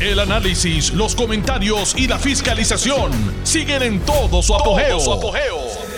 El 0.00 0.18
análisis, 0.18 0.94
los 0.94 1.14
comentarios 1.14 1.94
y 1.94 2.08
la 2.08 2.18
fiscalización 2.18 3.12
siguen 3.42 3.82
en 3.82 4.00
todo 4.00 4.40
su 4.40 4.54
apogeo. 4.54 4.98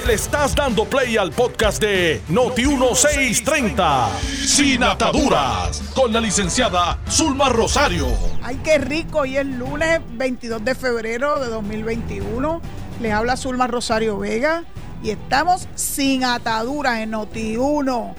Le 0.04 0.14
estás 0.14 0.56
dando 0.56 0.84
play 0.86 1.16
al 1.16 1.30
podcast 1.30 1.80
de 1.80 2.20
Noti1630, 2.28 4.08
Sin 4.44 4.82
Ataduras, 4.82 5.80
con 5.94 6.12
la 6.12 6.20
licenciada 6.20 6.98
Zulma 7.08 7.48
Rosario. 7.48 8.08
Ay, 8.42 8.60
qué 8.64 8.78
rico, 8.78 9.24
y 9.24 9.36
es 9.36 9.46
lunes 9.46 10.00
22 10.14 10.64
de 10.64 10.74
febrero 10.74 11.38
de 11.38 11.48
2021. 11.48 12.60
Les 13.00 13.12
habla 13.12 13.36
Zulma 13.36 13.68
Rosario 13.68 14.18
Vega 14.18 14.64
y 15.04 15.10
estamos 15.10 15.68
sin 15.76 16.24
ataduras 16.24 16.98
en 16.98 17.12
Noti1, 17.12 18.14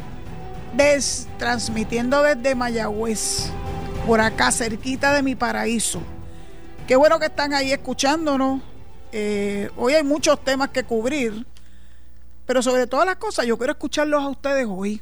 transmitiendo 1.37 2.23
desde 2.23 2.55
Mayagüez 2.55 3.51
por 4.05 4.19
acá, 4.19 4.51
cerquita 4.51 5.13
de 5.13 5.23
mi 5.23 5.35
paraíso. 5.35 6.01
Qué 6.87 6.95
bueno 6.95 7.19
que 7.19 7.27
están 7.27 7.53
ahí 7.53 7.71
escuchándonos. 7.71 8.61
Eh, 9.13 9.69
hoy 9.77 9.93
hay 9.93 10.03
muchos 10.03 10.43
temas 10.43 10.69
que 10.69 10.83
cubrir, 10.83 11.45
pero 12.45 12.61
sobre 12.61 12.87
todas 12.87 13.05
las 13.05 13.15
cosas 13.15 13.45
yo 13.45 13.57
quiero 13.57 13.73
escucharlos 13.73 14.21
a 14.21 14.27
ustedes 14.27 14.67
hoy. 14.69 15.01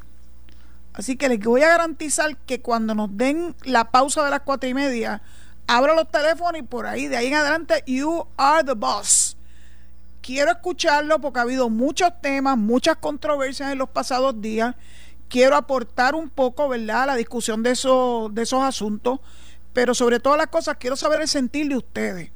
Así 0.94 1.16
que 1.16 1.30
les 1.30 1.40
voy 1.40 1.64
a 1.64 1.70
garantizar 1.70 2.38
que 2.38 2.62
cuando 2.62 2.94
nos 2.94 3.16
den 3.18 3.56
la 3.64 3.90
pausa 3.90 4.24
de 4.24 4.30
las 4.30 4.42
cuatro 4.42 4.70
y 4.70 4.74
media, 4.74 5.22
abro 5.66 5.96
los 5.96 6.10
teléfonos 6.12 6.60
y 6.60 6.64
por 6.64 6.86
ahí, 6.86 7.08
de 7.08 7.18
ahí 7.18 7.28
en 7.28 7.36
adelante, 7.36 7.84
you 7.88 8.28
are 8.38 8.64
the 8.64 8.74
boss. 8.74 9.36
Quiero 10.22 10.52
escucharlo 10.52 11.20
porque 11.20 11.40
ha 11.40 11.44
habido 11.44 11.70
muchos 11.70 12.12
temas, 12.22 12.56
muchas 12.56 12.98
controversias 12.98 13.72
en 13.72 13.80
los 13.80 13.90
pasados 13.90 14.40
días 14.40 14.76
quiero 15.32 15.56
aportar 15.56 16.14
un 16.14 16.30
poco, 16.30 16.68
¿verdad?, 16.68 17.04
a 17.04 17.06
la 17.08 17.16
discusión 17.16 17.64
de 17.64 17.72
esos, 17.72 18.36
de 18.36 18.42
esos 18.42 18.62
asuntos, 18.62 19.22
pero 19.72 19.96
sobre 19.96 20.20
todas 20.20 20.38
las 20.38 20.48
cosas 20.48 20.76
quiero 20.78 20.98
saber 20.98 21.22
el 21.22 21.30
sentir 21.30 21.70
de 21.70 21.78
ustedes. 21.78 22.32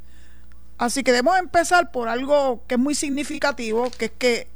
Así 0.77 1.03
que 1.03 1.11
debemos 1.11 1.37
empezar 1.37 1.91
por 1.91 2.07
algo 2.07 2.63
que 2.67 2.75
es 2.75 2.79
muy 2.79 2.95
significativo, 2.95 3.91
que 3.91 4.05
es 4.05 4.11
que 4.17 4.47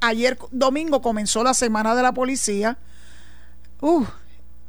ayer 0.00 0.38
domingo 0.50 1.00
comenzó 1.00 1.42
la 1.42 1.54
Semana 1.54 1.94
de 1.94 2.02
la 2.02 2.12
Policía. 2.12 2.76
Uh, 3.80 4.04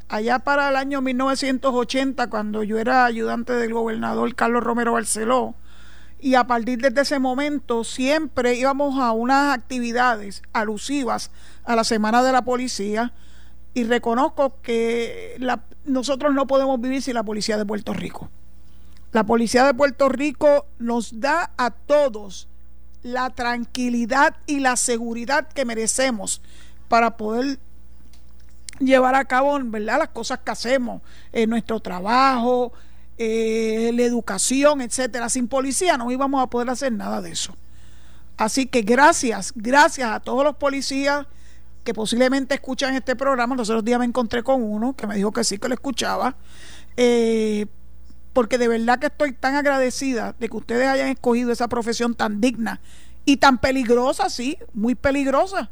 allá 0.08 0.40
para 0.40 0.70
el 0.70 0.78
año 0.78 1.02
1980, 1.02 2.30
cuando 2.30 2.64
yo 2.64 2.80
era 2.80 3.04
ayudante 3.04 3.52
del 3.54 3.74
gobernador 3.74 4.34
Carlos 4.34 4.64
Romero 4.64 4.94
Barceló, 4.94 5.56
y 6.22 6.36
a 6.36 6.46
partir 6.46 6.80
de 6.80 7.02
ese 7.02 7.20
momento 7.20 7.84
siempre 7.84 8.56
íbamos 8.56 9.00
a 9.00 9.12
unas 9.12 9.58
actividades 9.58 10.42
alusivas 10.52 11.32
a 11.64 11.76
la 11.76 11.84
Semana 11.84 12.24
de 12.24 12.32
la 12.32 12.44
Policía 12.44 13.14
y 13.74 13.84
reconozco 13.84 14.60
que 14.62 15.38
nosotros 15.86 16.34
no 16.34 16.48
podemos 16.48 16.80
vivir 16.82 17.02
sin 17.02 17.14
la 17.14 17.24
Policía 17.24 17.58
de 17.58 17.66
Puerto 17.66 17.94
Rico. 17.94 18.30
La 19.12 19.24
Policía 19.24 19.66
de 19.66 19.74
Puerto 19.74 20.10
Rico 20.10 20.66
nos 20.78 21.20
da 21.20 21.52
a 21.58 21.72
todos 21.72 22.48
la 23.02 23.30
tranquilidad 23.30 24.36
y 24.46 24.60
la 24.60 24.76
seguridad 24.76 25.48
que 25.48 25.66
merecemos 25.66 26.42
para 26.90 27.16
poder 27.16 27.60
llevar 28.80 29.16
a 29.16 29.26
cabo 29.26 29.58
las 29.60 30.10
cosas 30.10 30.40
que 30.40 30.52
hacemos 30.52 31.02
en 31.32 31.50
nuestro 31.50 31.80
trabajo, 31.80 32.74
eh, 33.22 33.92
la 33.94 34.04
educación, 34.04 34.82
etcétera. 34.82 35.28
Sin 35.28 35.50
policía 35.50 35.98
no 35.98 36.10
íbamos 36.10 36.42
a 36.42 36.48
poder 36.48 36.70
hacer 36.70 36.94
nada 36.94 37.22
de 37.22 37.32
eso. 37.32 37.56
Así 38.38 38.66
que 38.66 38.82
gracias, 38.82 39.52
gracias 39.54 40.10
a 40.10 40.22
todos 40.22 40.46
los 40.46 40.56
policías 40.56 41.28
que 41.84 41.94
posiblemente 41.94 42.56
escuchan 42.56 42.96
este 42.96 43.18
programa. 43.18 43.58
Los 43.58 43.70
otros 43.70 43.84
días 43.84 44.00
me 44.00 44.06
encontré 44.06 44.42
con 44.42 44.64
uno 44.64 44.96
que 44.96 45.06
me 45.06 45.16
dijo 45.16 45.34
que 45.34 45.44
sí 45.44 45.58
que 45.58 45.68
lo 45.68 45.74
escuchaba. 45.74 46.38
Eh, 46.96 47.66
porque 48.32 48.58
de 48.58 48.70
verdad 48.70 49.00
que 49.00 49.08
estoy 49.08 49.34
tan 49.34 49.56
agradecida 49.56 50.34
de 50.40 50.48
que 50.48 50.56
ustedes 50.56 50.88
hayan 50.88 51.10
escogido 51.10 51.52
esa 51.52 51.68
profesión 51.68 52.16
tan 52.16 52.40
digna 52.40 52.80
y 53.26 53.36
tan 53.38 53.58
peligrosa, 53.58 54.30
sí, 54.30 54.58
muy 54.74 54.96
peligrosa. 54.96 55.70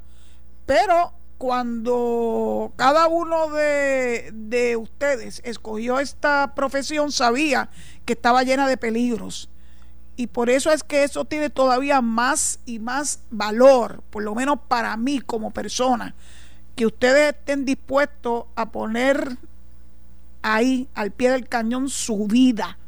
Pero 0.65 1.13
cuando 1.37 2.73
cada 2.75 3.07
uno 3.07 3.49
de, 3.49 4.75
ustedes 4.79 5.41
escogió 5.43 5.99
esta 5.99 6.53
profesión, 6.55 7.11
sabía 7.11 7.69
que 8.05 8.13
estaba 8.13 8.43
llena 8.43 8.67
de 8.67 8.77
peligros. 8.77 9.49
Y 10.15 10.27
por 10.27 10.49
eso 10.49 10.71
es 10.71 10.83
que 10.83 11.03
eso 11.03 11.25
tiene 11.25 11.51
todavía 11.51 12.01
más 12.01 12.59
y 12.65 12.79
más 12.79 13.19
valor, 13.29 14.01
por 14.09 14.23
lo 14.23 14.33
menos 14.33 14.57
para 14.67 14.97
mí 14.97 15.19
como 15.19 15.51
persona, 15.51 16.15
que 16.75 16.87
ustedes 16.87 17.35
estén 17.35 17.65
dispuestos 17.65 18.45
a 18.55 18.71
poner 18.71 19.37
ahí 20.41 20.89
al 20.95 21.11
pie 21.11 21.31
del 21.31 21.47
cañón 21.47 21.89
su 21.89 22.25
vida 22.25 22.79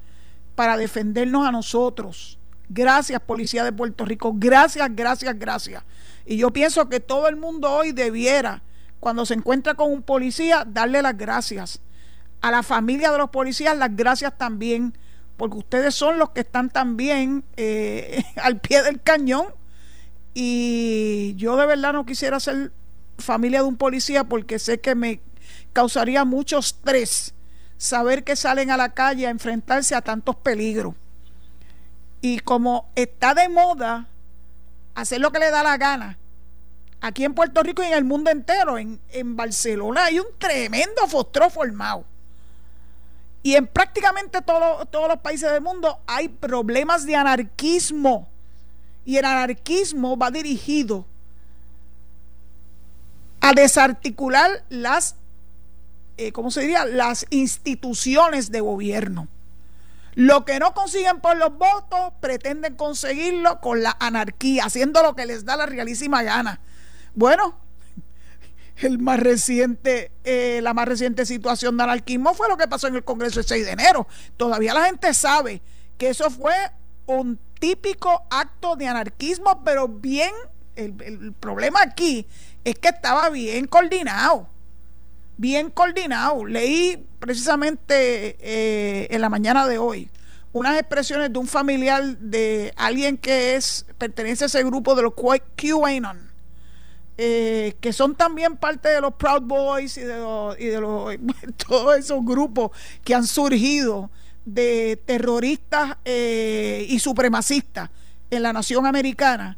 para 0.56 0.76
defendernos 0.76 1.46
a 1.46 1.52
nosotros. 1.52 2.40
Gracias, 2.68 3.22
Policía 3.22 3.64
de 3.64 3.72
Puerto 3.72 4.06
Rico. 4.06 4.34
Gracias, 4.36 4.90
gracias, 4.96 5.38
gracias. 5.38 5.84
Y 6.30 6.38
yo 6.38 6.52
pienso 6.52 6.90
que 6.90 7.00
todo 7.00 7.28
el 7.28 7.38
mundo 7.38 7.72
hoy 7.72 7.92
debiera, 7.92 8.62
cuando 9.00 9.26
se 9.26 9.34
encuentra 9.34 9.74
con 9.74 9.92
un 9.92 10.04
policía, 10.04 10.64
darle 10.64 11.02
las 11.02 11.18
gracias. 11.18 11.82
A 12.40 12.52
la 12.52 12.62
familia 12.62 13.12
de 13.12 13.18
los 13.18 13.32
policías, 13.32 13.76
las 13.76 13.96
gracias 13.96 14.38
también, 14.38 14.96
porque 15.38 15.58
ustedes 15.58 15.96
son 15.96 16.20
los 16.20 16.30
que 16.30 16.42
están 16.42 16.70
también 16.70 17.44
eh, 17.58 18.24
al 18.36 18.60
pie 18.60 18.84
del 18.84 19.02
cañón. 19.02 19.48
Y 20.36 21.34
yo 21.36 21.58
de 21.58 21.66
verdad 21.66 21.94
no 21.94 22.06
quisiera 22.06 22.40
ser 22.40 22.72
familia 23.18 23.64
de 23.64 23.68
un 23.68 23.78
policía 23.78 24.26
porque 24.26 24.60
sé 24.60 24.80
que 24.80 24.94
me 24.94 25.22
causaría 25.74 26.26
mucho 26.26 26.60
estrés 26.60 27.34
saber 27.78 28.24
que 28.24 28.36
salen 28.36 28.70
a 28.70 28.78
la 28.78 28.94
calle 28.94 29.26
a 29.26 29.32
enfrentarse 29.32 29.96
a 29.96 30.02
tantos 30.02 30.36
peligros. 30.36 30.94
Y 32.22 32.38
como 32.42 32.88
está 32.94 33.34
de 33.34 33.50
moda 33.50 34.10
hacer 34.94 35.22
lo 35.22 35.32
que 35.32 35.40
le 35.40 35.50
da 35.50 35.64
la 35.64 35.78
gana. 35.78 36.19
Aquí 37.02 37.24
en 37.24 37.34
Puerto 37.34 37.64
Rico 37.64 37.82
y 37.82 37.88
en 37.88 37.94
el 37.94 38.04
mundo 38.04 38.30
entero, 38.30 38.78
en, 38.78 39.00
Barcelona 39.36 40.06
hay 40.06 40.20
un 40.20 40.28
tremendo 40.38 41.08
fostró 41.08 41.50
formado. 41.50 42.04
Y 43.42 43.56
en 43.56 43.68
prácticamente 43.68 44.42
todos 44.42 45.08
los 45.08 45.18
países 45.20 45.50
del 45.52 45.62
mundo 45.62 46.00
hay 46.08 46.28
problemas 46.28 47.06
de 47.06 47.16
anarquismo. 47.16 48.28
Y 49.06 49.16
el 49.16 49.26
anarquismo 49.26 50.18
va 50.18 50.30
dirigido 50.30 51.06
a 53.40 53.54
desarticular 53.54 54.64
las, 54.68 55.16
eh, 56.18 56.34
¿cómo 56.34 56.52
se 56.52 56.62
diría? 56.62 56.86
Las 56.86 57.26
instituciones 57.30 58.52
de 58.52 58.60
gobierno. 58.60 59.30
Lo 60.16 60.44
que 60.44 60.60
no 60.60 60.74
consiguen 60.74 61.22
por 61.22 61.38
los 61.38 61.58
votos, 61.58 62.14
pretenden 62.20 62.76
conseguirlo 62.76 63.62
con 63.62 63.84
la 63.84 63.96
anarquía, 64.02 64.66
haciendo 64.66 65.02
lo 65.02 65.16
que 65.16 65.26
les 65.26 65.46
da 65.46 65.56
la 65.56 65.66
realísima 65.66 66.24
gana. 66.24 66.60
Bueno, 67.20 67.54
el 68.78 68.98
más 68.98 69.20
reciente, 69.20 70.14
eh, 70.24 70.62
la 70.64 70.74
más 70.74 70.88
reciente 70.88 71.26
situación 71.26 71.76
de 71.76 71.84
anarquismo 71.84 72.34
fue 72.34 72.48
lo 72.48 72.56
que 72.56 72.66
pasó 72.66 72.88
en 72.88 72.96
el 72.96 73.04
Congreso 73.04 73.42
el 73.42 73.46
6 73.46 73.66
de 73.66 73.72
enero. 73.74 74.08
Todavía 74.38 74.74
la 74.74 74.86
gente 74.86 75.14
sabe 75.14 75.62
que 75.98 76.08
eso 76.08 76.30
fue 76.30 76.54
un 77.08 77.38
típico 77.60 78.26
acto 78.30 78.78
de 78.78 78.88
anarquismo, 78.88 79.66
pero 79.66 79.90
bien, 79.90 80.32
el, 80.78 81.34
problema 81.38 81.82
aquí 81.82 82.26
es 82.64 82.76
que 82.76 82.88
estaba 82.88 83.28
bien 83.28 83.68
coordinado, 83.68 84.48
bien 85.36 85.72
coordinado. 85.72 86.46
Leí 86.46 87.06
precisamente 87.20 88.38
eh, 88.40 89.08
en 89.14 89.20
la 89.20 89.28
mañana 89.28 89.68
de 89.68 89.78
hoy 89.78 90.10
unas 90.54 90.80
expresiones 90.80 91.34
de 91.34 91.38
un 91.38 91.48
familiar 91.48 92.18
de 92.18 92.74
alguien 92.78 93.18
que 93.18 93.56
es 93.56 93.86
pertenece 93.98 94.46
a 94.46 94.48
ese 94.48 94.64
grupo 94.64 94.96
de 94.96 95.02
los 95.02 95.14
QAnon, 95.16 96.29
eh, 97.22 97.76
que 97.82 97.92
son 97.92 98.16
también 98.16 98.56
parte 98.56 98.88
de 98.88 99.02
los 99.02 99.14
Proud 99.16 99.42
Boys 99.42 99.98
y 99.98 100.04
de, 100.04 100.20
los, 100.20 100.58
y 100.58 100.68
de 100.68 100.80
los, 100.80 101.14
todos 101.68 101.98
esos 101.98 102.24
grupos 102.24 102.72
que 103.04 103.14
han 103.14 103.28
surgido 103.28 104.10
de 104.46 104.98
terroristas 105.06 105.98
eh, 106.06 106.86
y 106.88 106.98
supremacistas 107.00 107.90
en 108.32 108.42
la 108.42 108.54
nación 108.54 108.86
americana, 108.86 109.58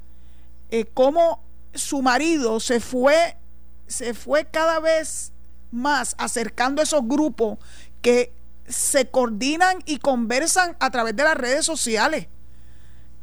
eh, 0.71 0.87
cómo 0.91 1.43
su 1.75 2.01
marido 2.01 2.59
se 2.59 2.79
fue, 2.79 3.37
se 3.85 4.15
fue 4.15 4.45
cada 4.45 4.79
vez 4.79 5.31
más 5.69 6.15
acercando 6.17 6.81
a 6.81 6.83
esos 6.85 7.07
grupos 7.07 7.59
que 8.01 8.33
se 8.67 9.07
coordinan 9.11 9.83
y 9.85 9.99
conversan 9.99 10.75
a 10.79 10.89
través 10.89 11.15
de 11.15 11.25
las 11.25 11.37
redes 11.37 11.63
sociales. 11.63 12.25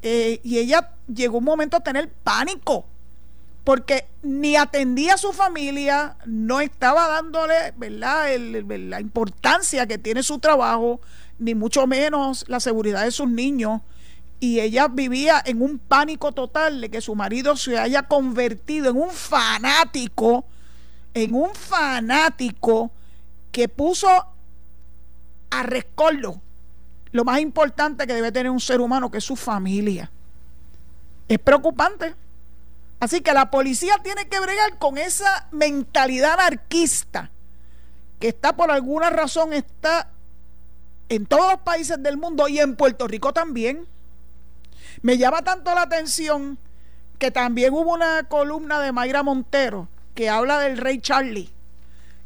Eh, 0.03 0.39
y 0.45 0.59
ella 0.59 0.93
llegó 1.12 1.39
un 1.39 1.45
momento 1.45 1.77
a 1.77 1.81
tener 1.81 2.09
pánico 2.09 2.87
porque 3.69 4.06
ni 4.23 4.56
atendía 4.56 5.12
a 5.12 5.19
su 5.19 5.35
familia, 5.35 6.17
no 6.25 6.62
estaba 6.62 7.06
dándole 7.06 7.75
¿verdad? 7.76 8.35
la 8.38 8.99
importancia 8.99 9.87
que 9.87 9.99
tiene 9.99 10.23
su 10.23 10.38
trabajo, 10.38 11.03
ni 11.38 11.55
mucho 11.55 11.87
menos 11.87 12.47
la 12.49 12.61
seguridad 12.61 13.05
de 13.05 13.11
sus 13.11 13.29
niños. 13.29 13.82
Y 14.41 14.61
ella 14.61 14.88
vivía 14.88 15.43
en 15.44 15.61
un 15.61 15.79
pánico 15.79 16.32
total 16.32 16.81
de 16.81 16.88
que 16.88 17.03
su 17.03 17.15
marido 17.15 17.56
se 17.56 17.79
haya 17.79 18.05
convertido 18.05 18.88
en 18.88 18.97
un 18.97 19.11
fanático 19.11 20.47
en 21.12 21.35
un 21.35 21.55
fanático 21.55 22.91
que 23.53 23.69
puso 23.69 24.09
a 25.50 25.62
rescoldo 25.62 26.41
lo 27.12 27.23
más 27.23 27.38
importante 27.41 28.06
que 28.06 28.14
debe 28.14 28.32
tener 28.32 28.50
un 28.50 28.61
ser 28.61 28.81
humano, 28.81 29.11
que 29.11 29.19
es 29.19 29.25
su 29.25 29.37
familia. 29.37 30.11
Es 31.29 31.38
preocupante. 31.38 32.14
Así 33.00 33.21
que 33.21 33.33
la 33.33 33.50
policía 33.50 33.99
tiene 34.03 34.29
que 34.29 34.41
bregar 34.41 34.79
con 34.79 34.99
esa 34.99 35.49
mentalidad 35.53 36.35
anarquista 36.35 37.31
que 38.19 38.29
está 38.29 38.56
por 38.56 38.71
alguna 38.71 39.11
razón 39.11 39.53
está 39.53 40.11
en 41.09 41.27
todos 41.27 41.53
los 41.53 41.61
países 41.62 42.03
del 42.03 42.17
mundo 42.17 42.49
y 42.49 42.59
en 42.59 42.77
Puerto 42.77 43.06
Rico 43.06 43.33
también. 43.33 43.87
Me 45.03 45.17
llama 45.17 45.43
tanto 45.43 45.75
la 45.75 45.83
atención 45.83 46.59
que 47.19 47.31
también 47.31 47.73
hubo 47.73 47.95
una 47.95 48.25
columna 48.25 48.81
de 48.81 48.93
Mayra 48.93 49.23
Montero 49.23 49.89
que 50.15 50.29
habla 50.29 50.59
del 50.59 50.79
rey 50.79 51.00
Charlie. 51.00 51.50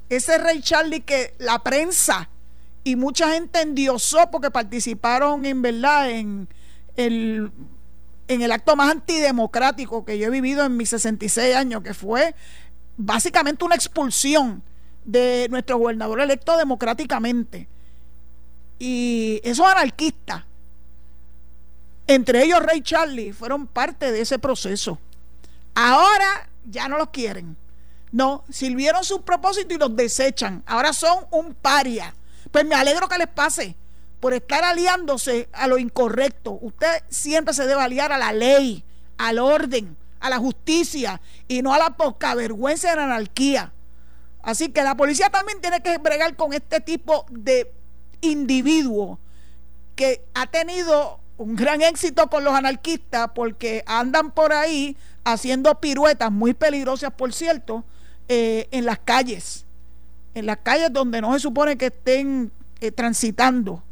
Ese 0.08 0.38
rey 0.38 0.62
Charlie 0.62 1.02
que 1.02 1.34
la 1.38 1.58
prensa 1.62 2.30
y 2.84 2.96
mucha 2.96 3.32
gente 3.32 3.60
endiosó 3.60 4.30
porque 4.30 4.50
participaron 4.50 5.44
en 5.44 5.62
verdad 5.62 6.10
en 6.10 6.48
el, 6.96 7.52
en 8.32 8.42
el 8.42 8.52
acto 8.52 8.76
más 8.76 8.90
antidemocrático 8.90 10.04
que 10.04 10.18
yo 10.18 10.26
he 10.26 10.30
vivido 10.30 10.64
en 10.64 10.76
mis 10.76 10.90
66 10.90 11.54
años, 11.54 11.82
que 11.82 11.94
fue 11.94 12.34
básicamente 12.96 13.64
una 13.64 13.74
expulsión 13.74 14.62
de 15.04 15.48
nuestro 15.50 15.78
gobernador 15.78 16.20
electo 16.20 16.56
democráticamente. 16.56 17.68
Y 18.78 19.40
esos 19.44 19.66
anarquistas, 19.66 20.44
entre 22.06 22.42
ellos 22.42 22.60
Rey 22.60 22.82
Charlie, 22.82 23.32
fueron 23.32 23.66
parte 23.66 24.10
de 24.10 24.20
ese 24.20 24.38
proceso. 24.38 24.98
Ahora 25.74 26.48
ya 26.64 26.88
no 26.88 26.98
los 26.98 27.10
quieren. 27.10 27.56
No, 28.10 28.44
sirvieron 28.50 29.04
sus 29.04 29.20
propósitos 29.20 29.74
y 29.74 29.78
los 29.78 29.96
desechan. 29.96 30.62
Ahora 30.66 30.92
son 30.92 31.26
un 31.30 31.54
paria. 31.54 32.14
Pues 32.50 32.66
me 32.66 32.74
alegro 32.74 33.08
que 33.08 33.18
les 33.18 33.28
pase 33.28 33.76
por 34.22 34.34
estar 34.34 34.62
aliándose 34.62 35.48
a 35.52 35.66
lo 35.66 35.78
incorrecto. 35.78 36.56
Usted 36.62 37.02
siempre 37.08 37.52
se 37.54 37.66
debe 37.66 37.82
aliar 37.82 38.12
a 38.12 38.18
la 38.18 38.32
ley, 38.32 38.84
al 39.18 39.40
orden, 39.40 39.96
a 40.20 40.30
la 40.30 40.38
justicia 40.38 41.20
y 41.48 41.60
no 41.60 41.74
a 41.74 41.78
la 41.78 41.96
poca 41.96 42.36
vergüenza 42.36 42.90
de 42.90 42.96
la 42.98 43.04
anarquía. 43.06 43.72
Así 44.40 44.68
que 44.68 44.84
la 44.84 44.96
policía 44.96 45.28
también 45.28 45.60
tiene 45.60 45.80
que 45.82 45.98
bregar 45.98 46.36
con 46.36 46.52
este 46.52 46.78
tipo 46.78 47.26
de 47.30 47.74
individuo 48.20 49.18
que 49.96 50.24
ha 50.34 50.46
tenido 50.46 51.18
un 51.36 51.56
gran 51.56 51.82
éxito 51.82 52.30
con 52.30 52.44
los 52.44 52.54
anarquistas 52.54 53.28
porque 53.34 53.82
andan 53.88 54.30
por 54.30 54.52
ahí 54.52 54.96
haciendo 55.24 55.80
piruetas 55.80 56.30
muy 56.30 56.54
peligrosas, 56.54 57.12
por 57.12 57.32
cierto, 57.34 57.84
eh, 58.28 58.68
en 58.70 58.84
las 58.84 59.00
calles, 59.00 59.66
en 60.36 60.46
las 60.46 60.58
calles 60.58 60.92
donde 60.92 61.20
no 61.20 61.32
se 61.34 61.40
supone 61.40 61.76
que 61.76 61.86
estén 61.86 62.52
eh, 62.80 62.92
transitando. 62.92 63.82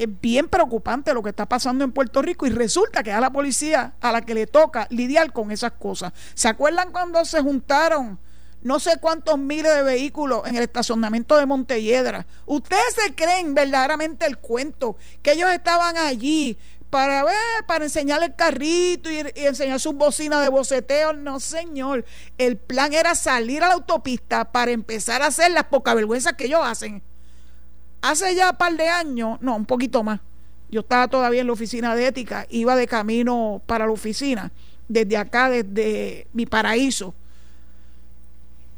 Es 0.00 0.08
bien 0.18 0.48
preocupante 0.48 1.12
lo 1.12 1.22
que 1.22 1.28
está 1.28 1.44
pasando 1.44 1.84
en 1.84 1.92
Puerto 1.92 2.22
Rico 2.22 2.46
y 2.46 2.50
resulta 2.50 3.02
que 3.02 3.12
a 3.12 3.20
la 3.20 3.30
policía 3.30 3.92
a 4.00 4.10
la 4.10 4.22
que 4.22 4.32
le 4.32 4.46
toca 4.46 4.86
lidiar 4.88 5.30
con 5.30 5.50
esas 5.50 5.72
cosas. 5.72 6.14
¿Se 6.32 6.48
acuerdan 6.48 6.90
cuando 6.90 7.22
se 7.26 7.42
juntaron? 7.42 8.18
no 8.62 8.80
sé 8.80 8.98
cuántos 8.98 9.38
miles 9.38 9.74
de 9.74 9.82
vehículos 9.82 10.46
en 10.46 10.56
el 10.56 10.62
estacionamiento 10.62 11.36
de 11.36 11.44
Montelledra. 11.44 12.26
¿Ustedes 12.46 12.94
se 12.94 13.14
creen 13.14 13.54
verdaderamente 13.54 14.24
el 14.24 14.38
cuento 14.38 14.96
que 15.22 15.32
ellos 15.32 15.50
estaban 15.50 15.98
allí 15.98 16.58
para 16.88 17.22
ver, 17.24 17.66
para 17.66 17.84
enseñar 17.84 18.22
el 18.22 18.34
carrito 18.34 19.10
y, 19.10 19.18
enseñar 19.34 19.80
sus 19.80 19.94
bocinas 19.94 20.42
de 20.42 20.48
boceteo? 20.48 21.12
No, 21.12 21.40
señor. 21.40 22.06
El 22.38 22.56
plan 22.56 22.94
era 22.94 23.14
salir 23.14 23.62
a 23.62 23.68
la 23.68 23.74
autopista 23.74 24.50
para 24.50 24.70
empezar 24.70 25.20
a 25.22 25.26
hacer 25.26 25.50
las 25.50 25.64
poca 25.64 25.92
vergüenza 25.92 26.34
que 26.34 26.46
ellos 26.46 26.60
hacen. 26.62 27.02
Hace 28.02 28.34
ya 28.34 28.50
un 28.50 28.56
par 28.56 28.76
de 28.76 28.88
años, 28.88 29.38
no, 29.40 29.56
un 29.56 29.66
poquito 29.66 30.02
más. 30.02 30.20
Yo 30.70 30.80
estaba 30.80 31.08
todavía 31.08 31.40
en 31.40 31.46
la 31.48 31.52
oficina 31.52 31.94
de 31.96 32.06
ética, 32.06 32.46
iba 32.48 32.76
de 32.76 32.86
camino 32.86 33.60
para 33.66 33.86
la 33.86 33.92
oficina, 33.92 34.52
desde 34.88 35.16
acá, 35.16 35.50
desde 35.50 36.26
mi 36.32 36.46
paraíso 36.46 37.14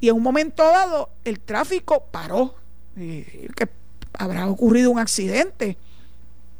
y 0.03 0.09
en 0.09 0.17
un 0.17 0.23
momento 0.25 0.65
dado 0.65 1.11
el 1.25 1.39
tráfico 1.39 2.07
paró, 2.11 2.57
que 2.97 3.69
habrá 4.15 4.49
ocurrido 4.49 4.91
un 4.91 4.99
accidente. 4.99 5.79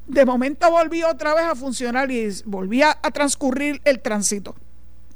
De 0.07 0.25
momento 0.25 0.71
volvió 0.71 1.11
otra 1.11 1.35
vez 1.35 1.47
a 1.47 1.57
funcionar 1.57 2.13
y 2.13 2.29
volvía 2.45 2.97
a 3.03 3.11
transcurrir 3.11 3.81
el 3.85 3.99
tránsito. 3.99 4.55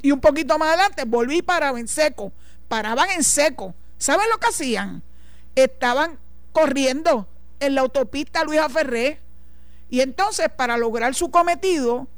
Y 0.03 0.11
un 0.11 0.19
poquito 0.19 0.59
más 0.59 0.71
adelante 0.71 1.05
volví 1.05 1.41
paraba 1.41 1.79
en 1.79 1.87
seco. 1.87 2.33
Paraban 2.67 3.11
en 3.11 3.23
seco. 3.23 3.77
¿Saben 3.97 4.27
lo 4.29 4.39
que 4.39 4.49
hacían? 4.49 5.05
Estaban 5.55 6.19
corriendo 6.51 7.29
en 7.61 7.75
la 7.75 7.83
autopista 7.83 8.45
Luisa 8.45 8.69
Ferré. 8.69 9.21
Y 9.89 10.01
entonces, 10.01 10.49
para 10.55 10.77
lograr 10.77 11.15
su 11.15 11.31
cometido, 11.31 12.09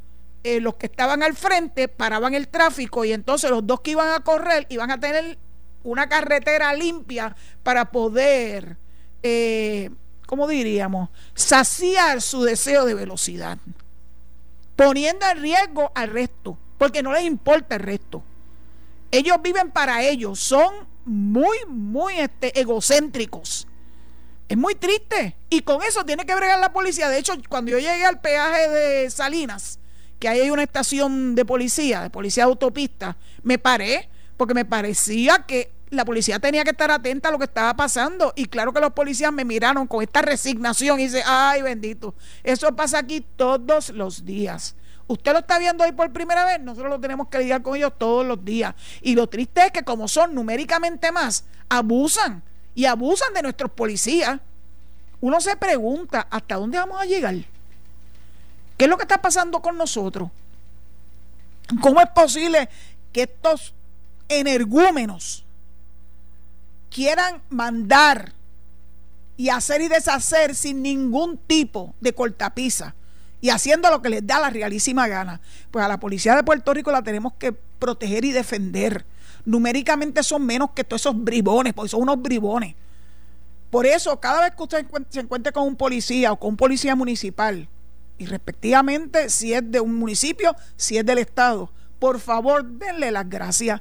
eh, 0.44 0.60
los 0.60 0.76
que 0.76 0.86
estaban 0.86 1.22
al 1.22 1.34
frente 1.36 1.88
paraban 1.88 2.34
el 2.34 2.48
tráfico 2.48 3.04
y 3.04 3.12
entonces 3.12 3.50
los 3.50 3.66
dos 3.66 3.80
que 3.80 3.90
iban 3.90 4.12
a 4.12 4.20
correr 4.20 4.66
iban 4.70 4.90
a 4.90 4.98
tener 4.98 5.36
una 5.82 6.08
carretera 6.08 6.72
limpia 6.74 7.36
para 7.62 7.90
poder, 7.90 8.76
eh, 9.22 9.90
¿cómo 10.26 10.48
diríamos?, 10.48 11.10
saciar 11.34 12.22
su 12.22 12.42
deseo 12.42 12.84
de 12.84 12.94
velocidad, 12.94 13.58
poniendo 14.76 15.26
en 15.26 15.42
riesgo 15.42 15.92
al 15.94 16.10
resto, 16.10 16.58
porque 16.78 17.02
no 17.02 17.12
les 17.12 17.24
importa 17.24 17.76
el 17.76 17.82
resto. 17.82 18.22
Ellos 19.10 19.36
viven 19.42 19.70
para 19.70 20.02
ellos, 20.02 20.40
son 20.40 20.72
muy, 21.04 21.58
muy 21.68 22.14
este, 22.14 22.58
egocéntricos. 22.60 23.67
Es 24.48 24.56
muy 24.56 24.74
triste. 24.74 25.36
Y 25.50 25.60
con 25.60 25.82
eso 25.82 26.04
tiene 26.04 26.24
que 26.24 26.34
bregar 26.34 26.58
la 26.58 26.72
policía. 26.72 27.08
De 27.08 27.18
hecho, 27.18 27.34
cuando 27.48 27.70
yo 27.70 27.78
llegué 27.78 28.04
al 28.04 28.20
peaje 28.20 28.68
de 28.68 29.10
Salinas, 29.10 29.78
que 30.18 30.28
ahí 30.28 30.40
hay 30.40 30.50
una 30.50 30.62
estación 30.62 31.34
de 31.34 31.44
policía, 31.44 32.02
de 32.02 32.10
policía 32.10 32.44
de 32.44 32.50
autopista, 32.50 33.16
me 33.42 33.58
paré 33.58 34.08
porque 34.36 34.54
me 34.54 34.64
parecía 34.64 35.44
que 35.46 35.72
la 35.90 36.04
policía 36.04 36.38
tenía 36.38 36.64
que 36.64 36.70
estar 36.70 36.90
atenta 36.90 37.28
a 37.28 37.32
lo 37.32 37.38
que 37.38 37.44
estaba 37.44 37.74
pasando. 37.74 38.32
Y 38.36 38.46
claro 38.46 38.72
que 38.72 38.80
los 38.80 38.92
policías 38.92 39.32
me 39.32 39.44
miraron 39.44 39.86
con 39.86 40.02
esta 40.02 40.22
resignación 40.22 41.00
y 41.00 41.04
dice, 41.04 41.22
ay 41.26 41.62
bendito, 41.62 42.14
eso 42.42 42.74
pasa 42.74 42.98
aquí 42.98 43.24
todos 43.36 43.90
los 43.90 44.24
días. 44.24 44.76
Usted 45.06 45.32
lo 45.32 45.38
está 45.38 45.58
viendo 45.58 45.84
hoy 45.84 45.92
por 45.92 46.12
primera 46.12 46.44
vez, 46.44 46.60
nosotros 46.60 46.90
lo 46.90 47.00
tenemos 47.00 47.28
que 47.28 47.38
lidiar 47.38 47.62
con 47.62 47.76
ellos 47.76 47.92
todos 47.96 48.26
los 48.26 48.44
días. 48.44 48.74
Y 49.00 49.14
lo 49.14 49.26
triste 49.26 49.62
es 49.64 49.72
que 49.72 49.82
como 49.82 50.06
son 50.06 50.34
numéricamente 50.34 51.10
más, 51.12 51.44
abusan 51.68 52.42
y 52.78 52.86
abusan 52.86 53.34
de 53.34 53.42
nuestros 53.42 53.72
policías. 53.72 54.38
Uno 55.20 55.40
se 55.40 55.56
pregunta, 55.56 56.28
¿hasta 56.30 56.54
dónde 56.54 56.78
vamos 56.78 57.00
a 57.00 57.06
llegar? 57.06 57.34
¿Qué 58.76 58.84
es 58.84 58.88
lo 58.88 58.96
que 58.96 59.02
está 59.02 59.20
pasando 59.20 59.60
con 59.60 59.76
nosotros? 59.76 60.30
¿Cómo 61.80 62.00
es 62.00 62.08
posible 62.10 62.68
que 63.12 63.22
estos 63.22 63.74
energúmenos 64.28 65.44
quieran 66.88 67.42
mandar 67.48 68.32
y 69.36 69.48
hacer 69.48 69.80
y 69.80 69.88
deshacer 69.88 70.54
sin 70.54 70.80
ningún 70.80 71.36
tipo 71.36 71.96
de 72.00 72.14
cortapisa 72.14 72.94
y 73.40 73.50
haciendo 73.50 73.90
lo 73.90 74.02
que 74.02 74.10
les 74.10 74.24
da 74.24 74.38
la 74.38 74.50
realísima 74.50 75.08
gana. 75.08 75.40
Pues 75.72 75.84
a 75.84 75.88
la 75.88 75.98
policía 75.98 76.36
de 76.36 76.44
Puerto 76.44 76.72
Rico 76.72 76.92
la 76.92 77.02
tenemos 77.02 77.32
que 77.40 77.50
proteger 77.52 78.24
y 78.24 78.30
defender. 78.30 79.04
Numéricamente 79.48 80.22
son 80.22 80.44
menos 80.44 80.70
que 80.72 80.84
todos 80.84 81.02
esos 81.02 81.24
bribones, 81.24 81.72
porque 81.72 81.88
son 81.88 82.02
unos 82.02 82.20
bribones. 82.20 82.74
Por 83.70 83.86
eso, 83.86 84.18
cada 84.20 84.42
vez 84.42 84.52
que 84.54 84.62
usted 84.62 84.86
se 85.08 85.20
encuentre 85.20 85.52
con 85.52 85.66
un 85.66 85.76
policía 85.76 86.32
o 86.32 86.38
con 86.38 86.50
un 86.50 86.56
policía 86.56 86.94
municipal, 86.94 87.68
y 88.18 88.26
respectivamente 88.26 89.30
si 89.30 89.54
es 89.54 89.62
de 89.70 89.80
un 89.80 89.94
municipio, 89.94 90.54
si 90.76 90.98
es 90.98 91.06
del 91.06 91.18
Estado, 91.18 91.70
por 91.98 92.20
favor 92.20 92.64
denle 92.64 93.10
las 93.10 93.28
gracias 93.28 93.80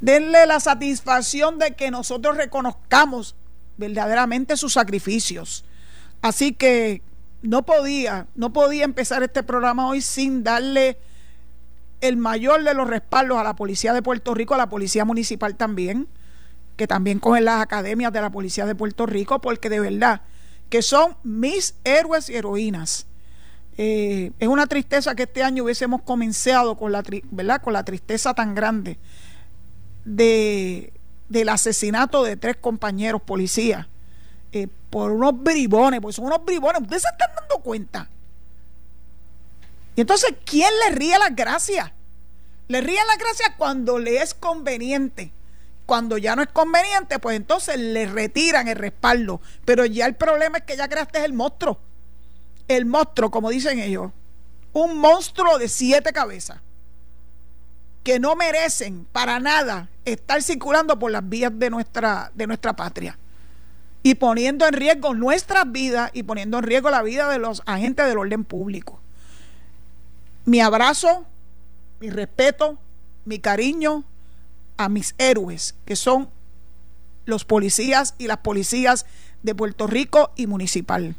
denle 0.00 0.46
la 0.46 0.60
satisfacción 0.60 1.58
de 1.58 1.74
que 1.74 1.90
nosotros 1.90 2.36
reconozcamos 2.36 3.34
verdaderamente 3.76 4.56
sus 4.56 4.72
sacrificios. 4.72 5.64
Así 6.22 6.52
que 6.52 7.02
no 7.42 7.64
podía, 7.64 8.26
no 8.34 8.52
podía 8.52 8.84
empezar 8.84 9.22
este 9.22 9.42
programa 9.42 9.88
hoy 9.88 10.00
sin 10.00 10.42
darle 10.42 10.98
el 12.00 12.16
mayor 12.16 12.62
de 12.64 12.74
los 12.74 12.88
respaldos 12.88 13.38
a 13.38 13.44
la 13.44 13.54
Policía 13.54 13.92
de 13.92 14.02
Puerto 14.02 14.34
Rico, 14.34 14.54
a 14.54 14.58
la 14.58 14.68
Policía 14.68 15.04
Municipal 15.04 15.56
también, 15.56 16.08
que 16.76 16.86
también 16.86 17.18
cogen 17.18 17.44
las 17.44 17.60
academias 17.60 18.12
de 18.12 18.20
la 18.20 18.30
Policía 18.30 18.66
de 18.66 18.74
Puerto 18.74 19.06
Rico, 19.06 19.40
porque 19.40 19.68
de 19.68 19.80
verdad 19.80 20.22
que 20.68 20.82
son 20.82 21.16
mis 21.22 21.74
héroes 21.84 22.28
y 22.28 22.36
heroínas. 22.36 23.06
Eh, 23.76 24.32
es 24.38 24.48
una 24.48 24.66
tristeza 24.66 25.14
que 25.14 25.22
este 25.24 25.42
año 25.42 25.64
hubiésemos 25.64 26.02
comenzado 26.02 26.76
con 26.76 26.92
la, 26.92 27.02
¿verdad? 27.30 27.62
con 27.62 27.72
la 27.72 27.84
tristeza 27.84 28.34
tan 28.34 28.54
grande 28.54 28.98
de, 30.04 30.92
del 31.28 31.48
asesinato 31.48 32.24
de 32.24 32.36
tres 32.36 32.56
compañeros 32.56 33.22
policías 33.22 33.86
eh, 34.52 34.68
por 34.90 35.12
unos 35.12 35.42
bribones, 35.42 36.00
porque 36.00 36.14
son 36.14 36.26
unos 36.26 36.44
bribones, 36.44 36.82
ustedes 36.82 37.02
se 37.02 37.08
están 37.08 37.30
dando 37.36 37.62
cuenta. 37.62 38.08
Y 39.98 40.02
entonces, 40.02 40.32
¿quién 40.44 40.70
le 40.86 40.94
ríe 40.94 41.18
las 41.18 41.34
gracias? 41.34 41.90
Le 42.68 42.80
ríe 42.80 43.00
las 43.08 43.18
gracias 43.18 43.50
cuando 43.58 43.98
le 43.98 44.22
es 44.22 44.32
conveniente 44.32 45.32
Cuando 45.86 46.18
ya 46.18 46.36
no 46.36 46.42
es 46.42 46.48
conveniente, 46.50 47.18
pues 47.18 47.36
entonces 47.36 47.76
le 47.80 48.06
retiran 48.06 48.68
el 48.68 48.76
respaldo. 48.76 49.40
Pero 49.64 49.84
ya 49.86 50.06
el 50.06 50.14
problema 50.14 50.58
es 50.58 50.64
que 50.64 50.76
ya 50.76 50.86
creaste 50.86 51.24
el 51.24 51.32
monstruo. 51.32 51.80
El 52.68 52.86
monstruo, 52.86 53.32
como 53.32 53.50
dicen 53.50 53.80
ellos. 53.80 54.12
Un 54.72 54.98
monstruo 54.98 55.58
de 55.58 55.66
siete 55.66 56.12
cabezas. 56.12 56.60
Que 58.04 58.20
no 58.20 58.36
merecen 58.36 59.04
para 59.10 59.40
nada 59.40 59.88
estar 60.04 60.44
circulando 60.44 60.96
por 60.96 61.10
las 61.10 61.28
vías 61.28 61.50
de 61.52 61.70
nuestra, 61.70 62.30
de 62.36 62.46
nuestra 62.46 62.76
patria. 62.76 63.18
Y 64.04 64.14
poniendo 64.14 64.64
en 64.64 64.74
riesgo 64.74 65.12
nuestras 65.12 65.72
vidas 65.72 66.12
y 66.14 66.22
poniendo 66.22 66.58
en 66.58 66.62
riesgo 66.62 66.88
la 66.88 67.02
vida 67.02 67.28
de 67.28 67.40
los 67.40 67.64
agentes 67.66 68.06
del 68.06 68.18
orden 68.18 68.44
público. 68.44 69.00
Mi 70.48 70.62
abrazo, 70.62 71.26
mi 72.00 72.08
respeto, 72.08 72.78
mi 73.26 73.38
cariño 73.38 74.02
a 74.78 74.88
mis 74.88 75.14
héroes, 75.18 75.74
que 75.84 75.94
son 75.94 76.30
los 77.26 77.44
policías 77.44 78.14
y 78.16 78.28
las 78.28 78.38
policías 78.38 79.04
de 79.42 79.54
Puerto 79.54 79.86
Rico 79.86 80.30
y 80.36 80.46
municipal. 80.46 81.14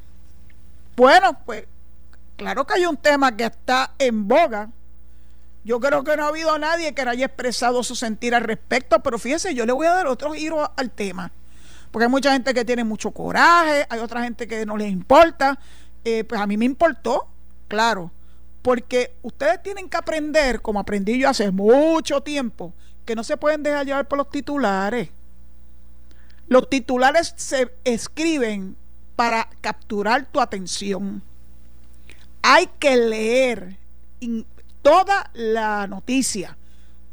Bueno, 0.96 1.38
pues 1.46 1.66
claro 2.38 2.66
que 2.66 2.74
hay 2.74 2.88
un 2.88 2.98
tema 2.98 3.38
que 3.38 3.46
está 3.46 3.94
en 4.00 4.28
boga. 4.28 4.72
Yo 5.64 5.80
creo 5.80 6.04
que 6.04 6.18
no 6.18 6.26
ha 6.26 6.30
habido 6.30 6.58
nadie 6.58 6.96
que 6.96 7.04
haya 7.04 7.28
expresado 7.28 7.84
su 7.84 7.96
sentir 7.96 8.34
al 8.34 8.42
respecto, 8.42 9.04
pero 9.04 9.20
fíjese, 9.20 9.54
yo 9.54 9.68
le 9.68 9.74
voy 9.74 9.86
a 9.86 9.94
dar 9.94 10.08
otro 10.08 10.34
giro 10.34 10.72
al 10.76 10.90
tema. 10.90 11.32
Porque 11.92 12.06
hay 12.06 12.10
mucha 12.10 12.34
gente 12.34 12.52
que 12.56 12.66
tiene 12.66 12.84
mucho 12.84 13.12
coraje, 13.12 13.86
hay 13.92 14.00
otra 14.00 14.24
gente 14.24 14.48
que 14.48 14.66
no 14.66 14.76
les 14.76 14.92
importa. 14.92 15.60
Eh, 16.04 16.24
pues 16.24 16.42
a 16.42 16.48
mí 16.48 16.58
me 16.58 16.66
importó, 16.66 17.28
claro. 17.68 18.10
Porque 18.70 19.16
ustedes 19.24 19.64
tienen 19.64 19.90
que 19.90 19.98
aprender, 19.98 20.62
como 20.62 20.80
aprendí 20.80 21.18
yo 21.18 21.28
hace 21.28 21.50
mucho 21.50 22.22
tiempo, 22.22 22.72
que 23.04 23.16
no 23.16 23.24
se 23.24 23.36
pueden 23.36 23.64
dejar 23.64 23.84
llevar 23.84 24.08
por 24.08 24.20
los 24.20 24.30
titulares. 24.30 25.10
Los 26.48 26.70
titulares 26.70 27.34
se 27.36 27.74
escriben 27.84 28.76
para 29.16 29.50
capturar 29.62 30.28
tu 30.28 30.40
atención. 30.40 31.24
Hay 32.44 32.70
que 32.78 32.96
leer 32.96 33.76
toda 34.84 35.32
la 35.34 35.88
noticia, 35.88 36.56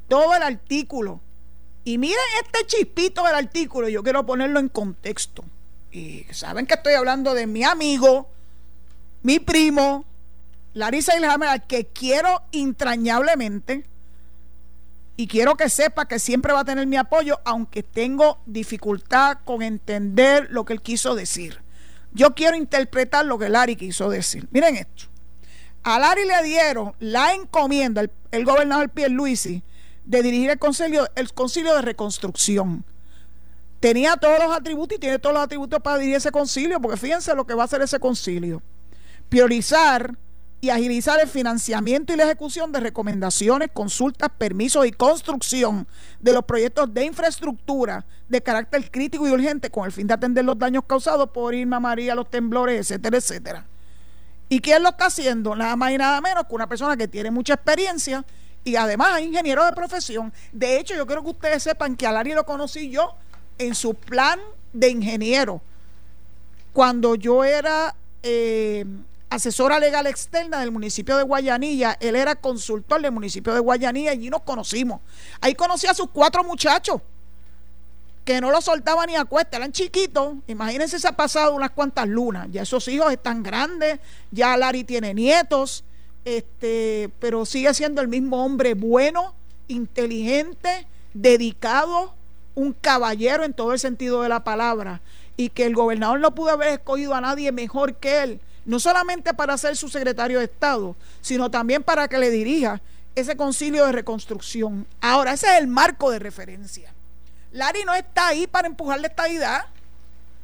todo 0.08 0.34
el 0.34 0.42
artículo. 0.42 1.20
Y 1.84 1.96
miren 1.96 2.18
este 2.44 2.66
chispito 2.66 3.24
del 3.24 3.34
artículo, 3.34 3.88
yo 3.88 4.02
quiero 4.02 4.26
ponerlo 4.26 4.60
en 4.60 4.68
contexto. 4.68 5.42
Y 5.90 6.26
saben 6.32 6.66
que 6.66 6.74
estoy 6.74 6.92
hablando 6.92 7.32
de 7.32 7.46
mi 7.46 7.64
amigo, 7.64 8.28
mi 9.22 9.38
primo, 9.38 10.04
Larisa 10.76 11.16
Ilhammer, 11.16 11.48
al 11.48 11.66
que 11.66 11.86
quiero 11.86 12.42
entrañablemente 12.52 13.86
y 15.16 15.26
quiero 15.26 15.54
que 15.54 15.70
sepa 15.70 16.06
que 16.06 16.18
siempre 16.18 16.52
va 16.52 16.60
a 16.60 16.64
tener 16.66 16.86
mi 16.86 16.98
apoyo, 16.98 17.40
aunque 17.46 17.82
tengo 17.82 18.40
dificultad 18.44 19.38
con 19.46 19.62
entender 19.62 20.48
lo 20.50 20.66
que 20.66 20.74
él 20.74 20.82
quiso 20.82 21.14
decir. 21.14 21.62
Yo 22.12 22.34
quiero 22.34 22.58
interpretar 22.58 23.24
lo 23.24 23.38
que 23.38 23.48
Larry 23.48 23.76
quiso 23.76 24.10
decir. 24.10 24.48
Miren 24.50 24.76
esto. 24.76 25.04
A 25.82 25.98
Larry 25.98 26.26
le 26.26 26.42
dieron 26.42 26.94
la 27.00 27.32
encomienda, 27.32 28.02
el, 28.02 28.10
el 28.30 28.44
gobernador 28.44 28.90
Pierluisi, 28.90 29.62
de 30.04 30.22
dirigir 30.22 30.50
el 30.50 30.58
concilio, 30.58 31.08
el 31.14 31.32
concilio 31.32 31.74
de 31.74 31.80
reconstrucción. 31.80 32.84
Tenía 33.80 34.18
todos 34.18 34.38
los 34.38 34.54
atributos 34.54 34.98
y 34.98 35.00
tiene 35.00 35.18
todos 35.18 35.36
los 35.36 35.42
atributos 35.42 35.80
para 35.80 35.96
dirigir 35.96 36.16
ese 36.18 36.30
concilio, 36.30 36.82
porque 36.82 36.98
fíjense 36.98 37.34
lo 37.34 37.46
que 37.46 37.54
va 37.54 37.62
a 37.62 37.64
hacer 37.64 37.80
ese 37.80 37.98
concilio. 37.98 38.60
Priorizar 39.30 40.18
y 40.66 40.70
agilizar 40.70 41.20
el 41.20 41.28
financiamiento 41.28 42.12
y 42.12 42.16
la 42.16 42.24
ejecución 42.24 42.72
de 42.72 42.80
recomendaciones, 42.80 43.70
consultas, 43.72 44.28
permisos 44.36 44.84
y 44.84 44.90
construcción 44.90 45.86
de 46.18 46.32
los 46.32 46.44
proyectos 46.44 46.92
de 46.92 47.04
infraestructura 47.04 48.04
de 48.28 48.42
carácter 48.42 48.90
crítico 48.90 49.28
y 49.28 49.30
urgente 49.30 49.70
con 49.70 49.84
el 49.84 49.92
fin 49.92 50.08
de 50.08 50.14
atender 50.14 50.44
los 50.44 50.58
daños 50.58 50.82
causados 50.84 51.30
por 51.30 51.54
Irma 51.54 51.78
María, 51.78 52.16
los 52.16 52.28
temblores, 52.28 52.80
etcétera, 52.80 53.16
etcétera. 53.16 53.66
¿Y 54.48 54.58
quién 54.58 54.82
lo 54.82 54.88
está 54.88 55.06
haciendo? 55.06 55.54
Nada 55.54 55.76
más 55.76 55.92
y 55.92 55.98
nada 55.98 56.20
menos 56.20 56.46
que 56.46 56.54
una 56.56 56.68
persona 56.68 56.96
que 56.96 57.06
tiene 57.06 57.30
mucha 57.30 57.54
experiencia 57.54 58.24
y 58.64 58.74
además 58.74 59.20
es 59.20 59.26
ingeniero 59.26 59.64
de 59.64 59.72
profesión. 59.72 60.32
De 60.50 60.80
hecho, 60.80 60.96
yo 60.96 61.06
quiero 61.06 61.22
que 61.22 61.30
ustedes 61.30 61.62
sepan 61.62 61.94
que 61.94 62.08
a 62.08 62.24
lo 62.24 62.44
conocí 62.44 62.90
yo 62.90 63.14
en 63.58 63.76
su 63.76 63.94
plan 63.94 64.40
de 64.72 64.88
ingeniero. 64.88 65.62
Cuando 66.72 67.14
yo 67.14 67.44
era 67.44 67.94
eh, 68.24 68.84
asesora 69.30 69.78
legal 69.78 70.06
externa 70.06 70.60
del 70.60 70.70
municipio 70.70 71.16
de 71.16 71.24
Guayanilla. 71.24 71.96
Él 72.00 72.16
era 72.16 72.36
consultor 72.36 73.00
del 73.00 73.12
municipio 73.12 73.54
de 73.54 73.60
Guayanilla 73.60 74.14
y 74.14 74.30
nos 74.30 74.42
conocimos. 74.42 75.00
Ahí 75.40 75.54
conocí 75.54 75.86
a 75.86 75.94
sus 75.94 76.10
cuatro 76.10 76.44
muchachos 76.44 77.00
que 78.24 78.40
no 78.40 78.50
lo 78.50 78.60
soltaban 78.60 79.06
ni 79.06 79.14
a 79.14 79.24
cuesta, 79.24 79.56
eran 79.56 79.70
chiquitos. 79.70 80.34
Imagínense, 80.48 80.98
se 80.98 81.06
ha 81.06 81.12
pasado 81.12 81.54
unas 81.54 81.70
cuantas 81.70 82.08
lunas. 82.08 82.48
Ya 82.50 82.62
esos 82.62 82.88
hijos 82.88 83.12
están 83.12 83.44
grandes, 83.44 84.00
ya 84.32 84.56
Larry 84.56 84.82
tiene 84.82 85.14
nietos, 85.14 85.84
este, 86.24 87.08
pero 87.20 87.46
sigue 87.46 87.72
siendo 87.72 88.02
el 88.02 88.08
mismo 88.08 88.44
hombre 88.44 88.74
bueno, 88.74 89.34
inteligente, 89.68 90.88
dedicado, 91.14 92.14
un 92.56 92.72
caballero 92.72 93.44
en 93.44 93.54
todo 93.54 93.72
el 93.72 93.78
sentido 93.78 94.22
de 94.22 94.28
la 94.28 94.42
palabra. 94.42 95.02
Y 95.36 95.50
que 95.50 95.64
el 95.64 95.76
gobernador 95.76 96.18
no 96.18 96.34
pudo 96.34 96.50
haber 96.50 96.68
escogido 96.70 97.14
a 97.14 97.20
nadie 97.20 97.52
mejor 97.52 97.94
que 97.94 98.22
él 98.24 98.40
no 98.66 98.80
solamente 98.80 99.32
para 99.32 99.56
ser 99.56 99.76
su 99.76 99.88
secretario 99.88 100.40
de 100.40 100.44
Estado, 100.44 100.96
sino 101.20 101.50
también 101.50 101.82
para 101.82 102.08
que 102.08 102.18
le 102.18 102.30
dirija 102.30 102.82
ese 103.14 103.36
concilio 103.36 103.86
de 103.86 103.92
reconstrucción. 103.92 104.86
Ahora, 105.00 105.32
ese 105.32 105.46
es 105.46 105.58
el 105.58 105.68
marco 105.68 106.10
de 106.10 106.18
referencia. 106.18 106.92
Lari 107.52 107.84
no 107.84 107.94
está 107.94 108.28
ahí 108.28 108.46
para 108.46 108.68
empujarle 108.68 109.06
esta 109.06 109.28
idea. 109.28 109.66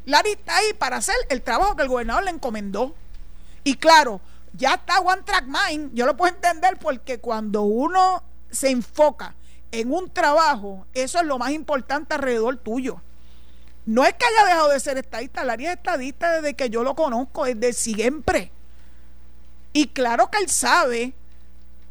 Lari 0.07 0.31
está 0.31 0.57
ahí 0.57 0.73
para 0.79 0.97
hacer 0.97 1.17
el 1.29 1.43
trabajo 1.43 1.77
que 1.77 1.83
el 1.83 1.89
gobernador 1.89 2.25
le 2.25 2.31
encomendó. 2.31 2.95
Y 3.65 3.75
claro, 3.75 4.21
ya 4.55 4.75
está 4.75 5.01
One 5.01 5.23
Track 5.23 5.45
Mind. 5.47 5.91
Yo 5.93 6.07
lo 6.07 6.17
puedo 6.17 6.35
entender 6.35 6.79
porque 6.79 7.19
cuando 7.19 7.63
uno 7.63 8.23
se 8.51 8.71
enfoca 8.71 9.35
en 9.73 9.93
un 9.93 10.11
trabajo, 10.11 10.87
eso 10.95 11.19
es 11.19 11.27
lo 11.27 11.39
más 11.39 11.51
importante 11.51 12.15
alrededor 12.15 12.57
tuyo. 12.57 13.01
No 13.85 14.05
es 14.05 14.15
que 14.15 14.25
haya 14.25 14.47
dejado 14.47 14.69
de 14.69 14.81
ser 14.81 14.99
estadista, 14.99 15.45
Larry 15.45 15.67
es 15.67 15.73
estadista 15.73 16.33
desde 16.33 16.55
que 16.55 16.71
yo 16.71 16.83
lo 16.85 16.95
conozco, 16.95 17.45
desde 17.45 17.73
siempre. 17.73 18.53
Y 19.73 19.89
claro 19.89 20.31
que 20.31 20.39
él 20.39 20.49
sabe 20.49 21.15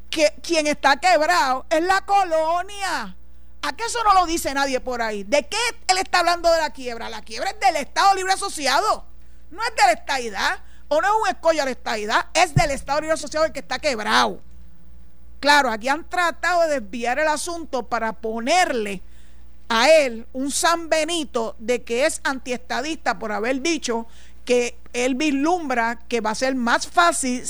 que 0.10 0.34
quien 0.42 0.68
está 0.68 0.98
quebrado 0.98 1.66
es 1.70 1.84
la 1.84 2.02
colonia. 2.06 3.16
¿A 3.64 3.76
qué 3.76 3.84
eso 3.86 4.04
no 4.04 4.14
lo 4.14 4.26
dice 4.26 4.54
nadie 4.54 4.80
por 4.80 5.02
ahí? 5.02 5.24
¿De 5.24 5.48
qué 5.48 5.58
él 5.88 5.98
está 5.98 6.20
hablando 6.20 6.52
de 6.52 6.60
la 6.60 6.72
quiebra? 6.72 7.10
La 7.10 7.22
quiebra 7.22 7.52
es 7.52 7.60
del 7.60 7.76
Estado 7.76 8.16
Libre 8.16 8.34
Asociado. 8.34 9.06
No 9.52 9.62
es 9.64 9.76
de 9.76 9.84
la 9.84 9.92
estadidad. 9.92 10.60
O 10.88 11.00
no 11.00 11.08
es 11.08 11.14
un 11.22 11.28
escollo 11.30 11.60
de 11.60 11.66
la 11.66 11.72
estadidad. 11.72 12.26
Es 12.34 12.56
del 12.56 12.72
Estado 12.72 13.02
Libre 13.02 13.14
Asociado 13.14 13.46
el 13.46 13.52
que 13.52 13.60
está 13.60 13.80
quebrado. 13.80 14.42
Claro, 15.40 15.72
aquí 15.72 15.90
han 15.90 16.08
tratado 16.10 16.62
de 16.68 16.80
desviar 16.80 17.20
el 17.20 17.28
asunto 17.28 17.84
para 17.84 18.14
ponerle 18.14 19.02
a 19.74 19.90
él 19.90 20.28
un 20.34 20.52
San 20.52 20.90
Benito 20.90 21.56
de 21.58 21.82
que 21.82 22.06
es 22.06 22.20
antiestadista 22.26 23.18
por 23.18 23.32
haber 23.32 23.62
dicho 23.62 24.06
que 24.44 24.78
él 24.92 25.16
vislumbra 25.16 25.98
que 26.10 26.20
va 26.20 26.32
a 26.32 26.36
ser 26.36 26.56
más 26.56 26.88
fácil 26.88 27.42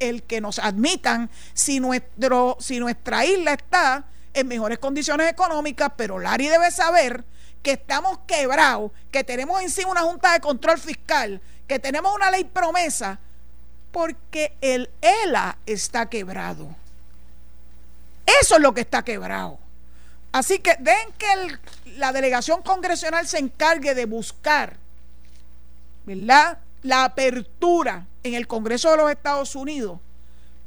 el 0.00 0.24
que 0.24 0.40
nos 0.40 0.58
admitan 0.58 1.30
si, 1.54 1.78
nuestro, 1.78 2.56
si 2.58 2.80
nuestra 2.80 3.24
isla 3.24 3.52
está 3.52 4.04
en 4.34 4.48
mejores 4.48 4.80
condiciones 4.80 5.30
económicas, 5.30 5.92
pero 5.96 6.18
Lari 6.18 6.48
debe 6.48 6.72
saber 6.72 7.24
que 7.62 7.72
estamos 7.72 8.18
quebrados, 8.26 8.90
que 9.12 9.22
tenemos 9.22 9.62
encima 9.62 9.92
una 9.92 10.02
junta 10.02 10.32
de 10.32 10.40
control 10.40 10.78
fiscal, 10.78 11.40
que 11.68 11.78
tenemos 11.78 12.12
una 12.12 12.32
ley 12.32 12.42
promesa, 12.42 13.20
porque 13.92 14.52
el 14.60 14.90
ELA 15.00 15.58
está 15.64 16.06
quebrado. 16.06 16.74
Eso 18.40 18.56
es 18.56 18.60
lo 18.60 18.74
que 18.74 18.80
está 18.80 19.04
quebrado. 19.04 19.60
Así 20.32 20.58
que 20.58 20.76
den 20.78 21.12
que 21.16 21.26
la 21.96 22.12
delegación 22.12 22.62
congresional 22.62 23.26
se 23.26 23.38
encargue 23.38 23.94
de 23.94 24.04
buscar, 24.04 24.76
¿verdad? 26.04 26.58
La 26.82 27.04
apertura 27.04 28.06
en 28.22 28.34
el 28.34 28.46
Congreso 28.46 28.90
de 28.90 28.98
los 28.98 29.10
Estados 29.10 29.54
Unidos 29.54 30.00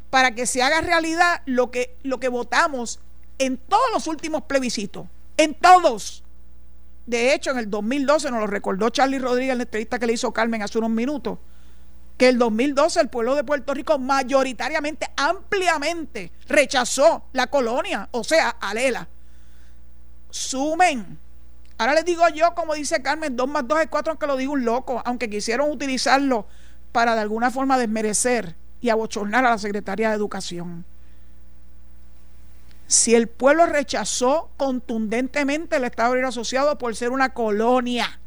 para 0.10 0.34
que 0.34 0.46
se 0.46 0.62
haga 0.64 0.82
realidad 0.82 1.42
lo 1.46 1.72
que, 1.72 1.96
lo 2.04 2.20
que 2.20 2.28
votamos 2.28 3.00
en 3.38 3.58
todos 3.58 3.86
los 3.94 4.08
últimos 4.08 4.44
plebiscitos, 4.44 5.06
en 5.38 5.54
todos. 5.54 6.24
De 7.06 7.34
hecho, 7.34 7.52
en 7.52 7.60
el 7.60 7.70
2012 7.70 8.32
nos 8.32 8.42
lo 8.42 8.48
recordó 8.48 8.90
Charlie 8.90 9.20
Rodríguez 9.20 9.54
en 9.54 9.60
la 9.60 9.64
entrevista 9.64 10.00
que 10.00 10.08
le 10.08 10.14
hizo 10.14 10.34
Carmen 10.34 10.62
hace 10.64 10.80
unos 10.80 10.90
minutos, 10.90 11.38
que 12.18 12.30
el 12.30 12.38
2012 12.38 13.00
el 13.00 13.10
pueblo 13.10 13.36
de 13.36 13.44
Puerto 13.44 13.74
Rico 13.74 13.98
mayoritariamente, 14.00 15.10
ampliamente 15.16 16.32
rechazó 16.48 17.26
la 17.32 17.48
colonia, 17.48 18.10
o 18.12 18.24
sea, 18.24 18.50
Alela 18.50 19.08
sumen. 20.32 21.20
Ahora 21.78 21.96
les 21.96 22.06
digo 22.06 22.28
yo, 22.30 22.54
como 22.54 22.74
dice 22.74 23.02
Carmen, 23.02 23.36
2 23.36 23.48
más 23.48 23.68
2 23.68 23.82
es 23.82 23.88
4, 23.88 24.12
aunque 24.12 24.28
lo 24.28 24.38
digo 24.38 24.54
un 24.54 24.66
loco, 24.66 25.02
aunque 25.06 25.30
quisieron 25.30 25.72
utilizarlo 25.72 26.46
para 26.92 27.16
de 27.16 27.22
alguna 27.22 27.52
forma 27.52 27.78
desmerecer 27.78 28.56
y 28.82 28.90
abochornar 28.90 29.46
a 29.46 29.52
la 29.52 29.58
Secretaría 29.58 30.10
de 30.10 30.16
Educación. 30.16 30.86
si 32.88 33.16
el 33.16 33.28
pueblo 33.28 33.66
rechazó 33.68 34.50
contundentemente 34.58 35.78
el 35.78 35.86
Estado 35.86 36.14
Libre 36.14 36.28
Asociado 36.28 36.78
por 36.78 36.94
ser 36.94 37.12
una 37.12 37.34
colonia 37.34 38.20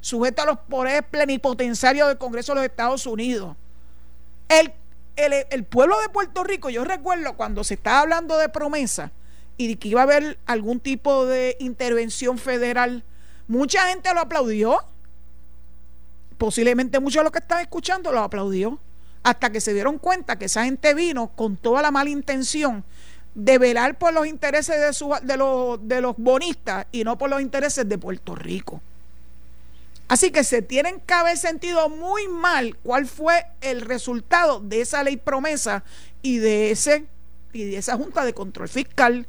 sujeta 0.00 0.42
a 0.42 0.46
los 0.46 0.58
poderes 0.58 1.04
plenipotenciarios 1.08 2.08
del 2.08 2.18
Congreso 2.18 2.52
de 2.52 2.56
los 2.56 2.64
Estados 2.66 3.06
Unidos. 3.06 3.56
El, 4.48 4.74
el, 5.16 5.64
pueblo 5.64 5.98
de 6.00 6.08
Puerto 6.08 6.42
Rico, 6.42 6.70
yo 6.70 6.84
recuerdo 6.84 7.36
cuando 7.36 7.62
se 7.64 7.74
estaba 7.74 8.00
hablando 8.00 8.36
de 8.36 8.48
promesa 8.48 9.12
y 9.56 9.76
que 9.76 9.88
iba 9.88 10.00
a 10.00 10.04
haber 10.04 10.38
algún 10.46 10.80
tipo 10.80 11.26
de 11.26 11.56
intervención 11.60 12.38
federal, 12.38 13.04
mucha 13.46 13.88
gente 13.88 14.12
lo 14.14 14.20
aplaudió. 14.20 14.78
Posiblemente 16.38 17.00
muchos 17.00 17.20
de 17.20 17.24
los 17.24 17.32
que 17.32 17.38
están 17.38 17.60
escuchando 17.60 18.12
lo 18.12 18.20
aplaudió. 18.20 18.78
Hasta 19.22 19.50
que 19.50 19.60
se 19.60 19.72
dieron 19.72 19.98
cuenta 19.98 20.38
que 20.38 20.46
esa 20.46 20.64
gente 20.64 20.92
vino 20.92 21.28
con 21.28 21.56
toda 21.56 21.80
la 21.80 21.90
mala 21.90 22.10
intención 22.10 22.84
de 23.34 23.58
velar 23.58 23.98
por 23.98 24.12
los 24.12 24.26
intereses 24.26 24.76
de, 24.76 25.20
de, 25.22 25.36
los, 25.36 25.88
de 25.88 26.00
los 26.00 26.14
bonistas 26.16 26.86
y 26.92 27.04
no 27.04 27.16
por 27.18 27.30
los 27.30 27.40
intereses 27.40 27.88
de 27.88 27.98
Puerto 27.98 28.34
Rico. 28.34 28.80
Así 30.08 30.30
que 30.30 30.44
se 30.44 30.62
tienen 30.62 31.00
que 31.00 31.14
haber 31.14 31.38
sentido 31.38 31.88
muy 31.88 32.28
mal 32.28 32.76
cuál 32.82 33.06
fue 33.06 33.46
el 33.62 33.80
resultado 33.80 34.60
de 34.60 34.82
esa 34.82 35.02
ley 35.02 35.16
promesa 35.16 35.82
y 36.22 36.38
de 36.38 36.70
ese 36.70 37.06
y 37.52 37.64
de 37.64 37.78
esa 37.78 37.96
Junta 37.96 38.24
de 38.24 38.34
Control 38.34 38.68
Fiscal. 38.68 39.26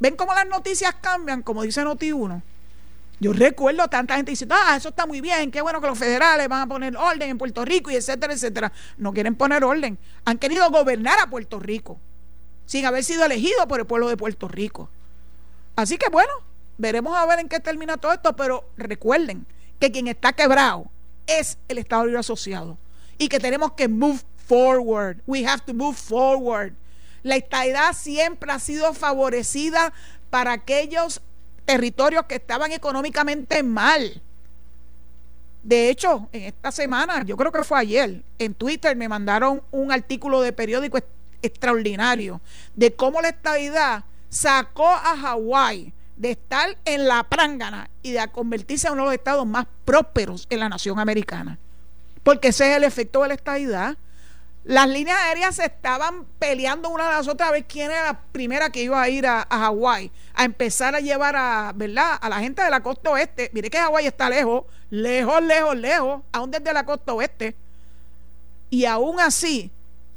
¿Ven 0.00 0.16
cómo 0.16 0.34
las 0.34 0.46
noticias 0.46 0.94
cambian? 1.00 1.42
Como 1.42 1.62
dice 1.62 1.82
Noti1. 1.82 2.42
Yo 3.20 3.32
recuerdo 3.32 3.86
tanta 3.88 4.16
gente 4.16 4.32
diciendo, 4.32 4.56
ah, 4.58 4.74
eso 4.76 4.88
está 4.88 5.06
muy 5.06 5.20
bien, 5.20 5.50
qué 5.50 5.60
bueno 5.60 5.80
que 5.80 5.86
los 5.86 5.98
federales 5.98 6.48
van 6.48 6.62
a 6.62 6.66
poner 6.66 6.96
orden 6.96 7.28
en 7.30 7.38
Puerto 7.38 7.64
Rico 7.64 7.90
y 7.90 7.96
etcétera, 7.96 8.32
etcétera. 8.32 8.72
No 8.96 9.12
quieren 9.12 9.36
poner 9.36 9.62
orden. 9.62 9.98
Han 10.24 10.38
querido 10.38 10.68
gobernar 10.70 11.18
a 11.20 11.28
Puerto 11.28 11.60
Rico 11.60 12.00
sin 12.64 12.86
haber 12.86 13.04
sido 13.04 13.24
elegidos 13.24 13.66
por 13.66 13.78
el 13.78 13.86
pueblo 13.86 14.08
de 14.08 14.16
Puerto 14.16 14.48
Rico. 14.48 14.88
Así 15.76 15.98
que 15.98 16.08
bueno, 16.08 16.32
veremos 16.78 17.16
a 17.16 17.26
ver 17.26 17.40
en 17.40 17.48
qué 17.48 17.60
termina 17.60 17.98
todo 17.98 18.12
esto, 18.12 18.34
pero 18.36 18.64
recuerden, 18.76 19.46
que 19.80 19.90
quien 19.90 20.06
está 20.06 20.32
quebrado 20.34 20.90
es 21.26 21.58
el 21.68 21.78
Estado 21.78 22.04
Libre 22.04 22.20
Asociado 22.20 22.78
y 23.18 23.28
que 23.28 23.40
tenemos 23.40 23.72
que 23.72 23.88
move 23.88 24.20
forward. 24.46 25.22
We 25.26 25.44
have 25.44 25.62
to 25.64 25.74
move 25.74 25.96
forward. 25.96 26.74
La 27.22 27.36
estadidad 27.36 27.92
siempre 27.94 28.52
ha 28.52 28.58
sido 28.58 28.94
favorecida 28.94 29.92
para 30.30 30.52
aquellos 30.52 31.20
territorios 31.64 32.24
que 32.26 32.36
estaban 32.36 32.72
económicamente 32.72 33.62
mal. 33.62 34.22
De 35.62 35.90
hecho, 35.90 36.28
en 36.32 36.44
esta 36.44 36.72
semana, 36.72 37.22
yo 37.24 37.36
creo 37.36 37.52
que 37.52 37.64
fue 37.64 37.78
ayer, 37.78 38.22
en 38.38 38.54
Twitter 38.54 38.96
me 38.96 39.08
mandaron 39.08 39.62
un 39.70 39.92
artículo 39.92 40.40
de 40.40 40.52
periódico 40.52 40.98
extraordinario 41.42 42.40
de 42.74 42.94
cómo 42.94 43.20
la 43.20 43.28
estadidad 43.28 44.04
sacó 44.28 44.88
a 44.88 45.16
Hawái 45.16 45.92
de 46.16 46.32
estar 46.32 46.76
en 46.84 47.08
la 47.08 47.24
prángana 47.24 47.90
y 48.02 48.12
de 48.12 48.28
convertirse 48.28 48.86
en 48.86 48.94
uno 48.94 49.02
de 49.04 49.06
los 49.08 49.14
estados 49.14 49.46
más 49.46 49.66
prósperos 49.84 50.46
en 50.50 50.60
la 50.60 50.68
nación 50.68 50.98
americana. 50.98 51.58
Porque 52.22 52.48
ese 52.48 52.70
es 52.70 52.76
el 52.76 52.84
efecto 52.84 53.22
de 53.22 53.28
la 53.28 53.34
estadidad. 53.34 53.96
Las 54.64 54.88
líneas 54.88 55.18
aéreas 55.18 55.56
se 55.56 55.64
estaban 55.64 56.26
peleando 56.38 56.90
una 56.90 57.08
a 57.08 57.16
las 57.16 57.28
otras 57.28 57.48
a 57.48 57.52
ver 57.52 57.64
quién 57.64 57.90
era 57.90 58.04
la 58.04 58.20
primera 58.20 58.70
que 58.70 58.82
iba 58.82 59.00
a 59.00 59.08
ir 59.08 59.26
a, 59.26 59.46
Hawái, 59.50 60.12
a 60.34 60.44
empezar 60.44 60.94
a 60.94 61.00
llevar 61.00 61.34
a, 61.34 61.72
¿verdad? 61.74 62.18
a 62.20 62.28
la 62.28 62.40
gente 62.40 62.62
de 62.62 62.70
la 62.70 62.82
costa 62.82 63.10
oeste. 63.10 63.50
Mire 63.54 63.70
que 63.70 63.78
Hawái 63.78 64.06
está 64.06 64.28
lejos, 64.28 64.64
lejos, 64.90 65.42
lejos, 65.42 65.76
lejos, 65.76 66.22
aún 66.32 66.50
desde 66.50 66.74
la 66.74 66.84
costa 66.84 67.14
oeste. 67.14 67.56
Y 68.68 68.84
aún 68.84 69.18
así, 69.18 69.70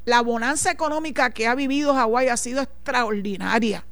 la 0.06 0.22
bonanza 0.22 0.72
económica 0.72 1.30
que 1.30 1.48
ha 1.48 1.56
vivido 1.56 1.94
Hawái 1.94 2.28
ha 2.28 2.38
sido 2.38 2.62
extraordinaria. 2.62 3.86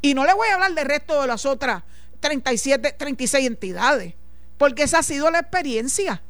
Y 0.00 0.14
no 0.14 0.24
le 0.24 0.32
voy 0.32 0.48
a 0.48 0.54
hablar 0.54 0.72
del 0.72 0.86
resto 0.86 1.20
de 1.20 1.26
las 1.26 1.44
otras 1.44 1.82
37, 2.20 2.92
36 2.92 3.46
entidades, 3.46 4.14
porque 4.56 4.84
esa 4.84 5.00
ha 5.00 5.02
sido 5.02 5.30
la 5.30 5.40
experiencia. 5.40 6.22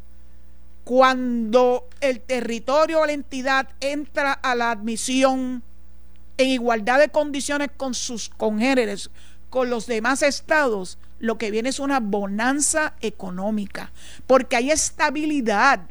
Cuando 0.89 1.87
el 2.01 2.23
territorio 2.23 3.01
o 3.01 3.05
la 3.05 3.13
entidad 3.13 3.69
entra 3.81 4.33
a 4.33 4.55
la 4.55 4.71
admisión 4.71 5.63
en 6.39 6.49
igualdad 6.49 6.99
de 6.99 7.11
condiciones 7.11 7.69
con 7.77 7.93
sus 7.93 8.31
congéneres, 8.31 9.11
con 9.51 9.69
los 9.69 9.87
demás 9.87 10.23
estados, 10.23 10.97
lo 11.19 11.37
que 11.37 11.51
viene 11.51 11.69
es 11.69 11.79
una 11.79 12.01
bonanza 12.01 12.95
económica, 13.03 13.93
porque 14.27 14.57
hay 14.57 14.71
estabilidad, 14.71 15.83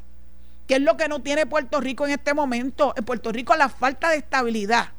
que 0.67 0.77
es 0.77 0.81
lo 0.81 0.97
que 0.97 1.07
no 1.07 1.21
tiene 1.21 1.45
Puerto 1.45 1.79
Rico 1.79 2.07
en 2.07 2.13
este 2.13 2.33
momento. 2.33 2.95
En 2.97 3.05
Puerto 3.05 3.31
Rico 3.31 3.55
la 3.55 3.69
falta 3.69 4.09
de 4.09 4.17
estabilidad 4.17 4.93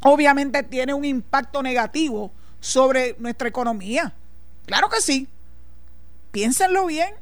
obviamente 0.00 0.64
tiene 0.64 0.94
un 0.94 1.04
impacto 1.04 1.62
negativo 1.62 2.32
sobre 2.58 3.14
nuestra 3.20 3.46
economía. 3.46 4.12
Claro 4.66 4.88
que 4.88 5.00
sí. 5.00 5.28
Piénsenlo 6.32 6.86
bien. 6.86 7.21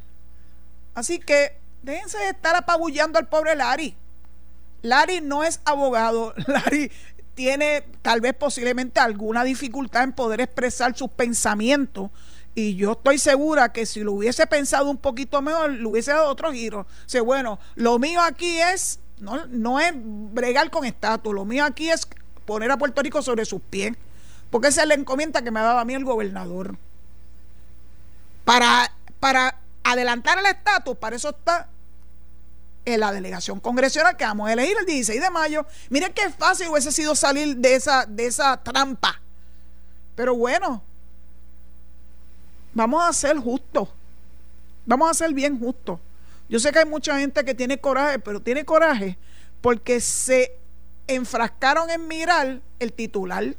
Así 0.95 1.19
que 1.19 1.57
déjense 1.83 2.19
de 2.19 2.31
estar 2.31 2.55
apabullando 2.57 3.19
al 3.19 3.29
pobre 3.29 3.55
Larry. 3.55 3.97
Larry 4.83 5.21
no 5.21 5.45
es 5.45 5.61
abogado. 5.65 6.35
Larry 6.47 6.91
tiene 7.35 7.85
tal 8.03 8.21
vez 8.21 8.35
posiblemente 8.35 9.01
alguna 9.01 9.45
dificultad 9.45 10.05
en 10.05 10.13
poder 10.13 10.41
expresar 10.41 10.97
sus 10.97 11.11
pensamientos. 11.11 12.11
Y 12.55 12.75
yo 12.75 12.93
estoy 12.93 13.19
segura 13.19 13.73
que 13.73 13.87
si 13.87 14.01
lo 14.01 14.13
hubiese 14.13 14.47
pensado 14.47 14.91
un 14.91 14.97
poquito 14.97 15.41
mejor, 15.41 15.71
le 15.71 15.87
hubiese 15.87 16.11
dado 16.11 16.29
otro 16.29 16.53
giro. 16.53 16.87
O 17.21 17.25
bueno, 17.25 17.59
lo 17.77 17.99
mío 17.99 18.21
aquí 18.21 18.59
es, 18.61 18.99
no, 19.21 19.47
no 19.47 19.79
es 19.79 19.93
bregar 19.95 20.71
con 20.71 20.85
estatus, 20.85 21.33
lo 21.33 21.45
mío 21.45 21.65
aquí 21.65 21.91
es 21.91 22.07
poner 22.45 22.71
a 22.73 22.77
Puerto 22.77 23.01
Rico 23.03 23.23
sobre 23.23 23.45
sus 23.45 23.63
pies, 23.63 23.95
porque 24.51 24.69
esa 24.69 24.83
es 24.83 24.89
la 24.89 24.95
encomienda 24.95 25.43
que 25.43 25.53
me 25.53 25.61
ha 25.61 25.65
dado 25.65 25.79
a 25.79 25.85
mí 25.85 25.95
el 25.95 26.05
gobernador. 26.05 26.77
Para, 28.45 28.93
para 29.21 29.57
adelantar 29.85 30.39
el 30.39 30.47
estatus, 30.47 30.97
para 30.97 31.17
eso 31.17 31.31
está 31.31 31.69
en 32.85 33.01
la 33.01 33.13
delegación 33.13 33.61
congresional 33.61 34.17
que 34.17 34.25
vamos 34.25 34.49
a 34.49 34.53
elegir 34.53 34.77
el 34.79 34.87
16 34.87 35.21
de 35.21 35.31
mayo. 35.31 35.67
Miren 35.91 36.13
qué 36.13 36.31
fácil 36.31 36.69
hubiese 36.69 36.93
sido 36.93 37.15
salir 37.15 37.57
de 37.57 37.75
esa, 37.75 38.07
de 38.07 38.27
esa 38.27 38.57
trampa. 38.63 39.21
Pero 40.15 40.35
bueno, 40.35 40.83
vamos 42.73 43.03
a 43.09 43.13
ser 43.13 43.39
justos. 43.39 43.89
Vamos 44.87 45.11
a 45.11 45.15
ser 45.15 45.33
bien 45.33 45.59
justos. 45.59 45.99
Yo 46.49 46.59
sé 46.59 46.73
que 46.73 46.81
hay 46.81 46.87
mucha 46.87 47.19
gente 47.19 47.45
que 47.45 47.55
tiene 47.55 47.79
coraje, 47.79 48.19
pero 48.19 48.41
tiene 48.41 48.65
coraje 48.65 49.17
porque 49.61 50.01
se 50.01 50.57
enfrascaron 51.07 51.91
en 51.91 52.09
mirar 52.09 52.61
el 52.79 52.93
titular 52.93 53.55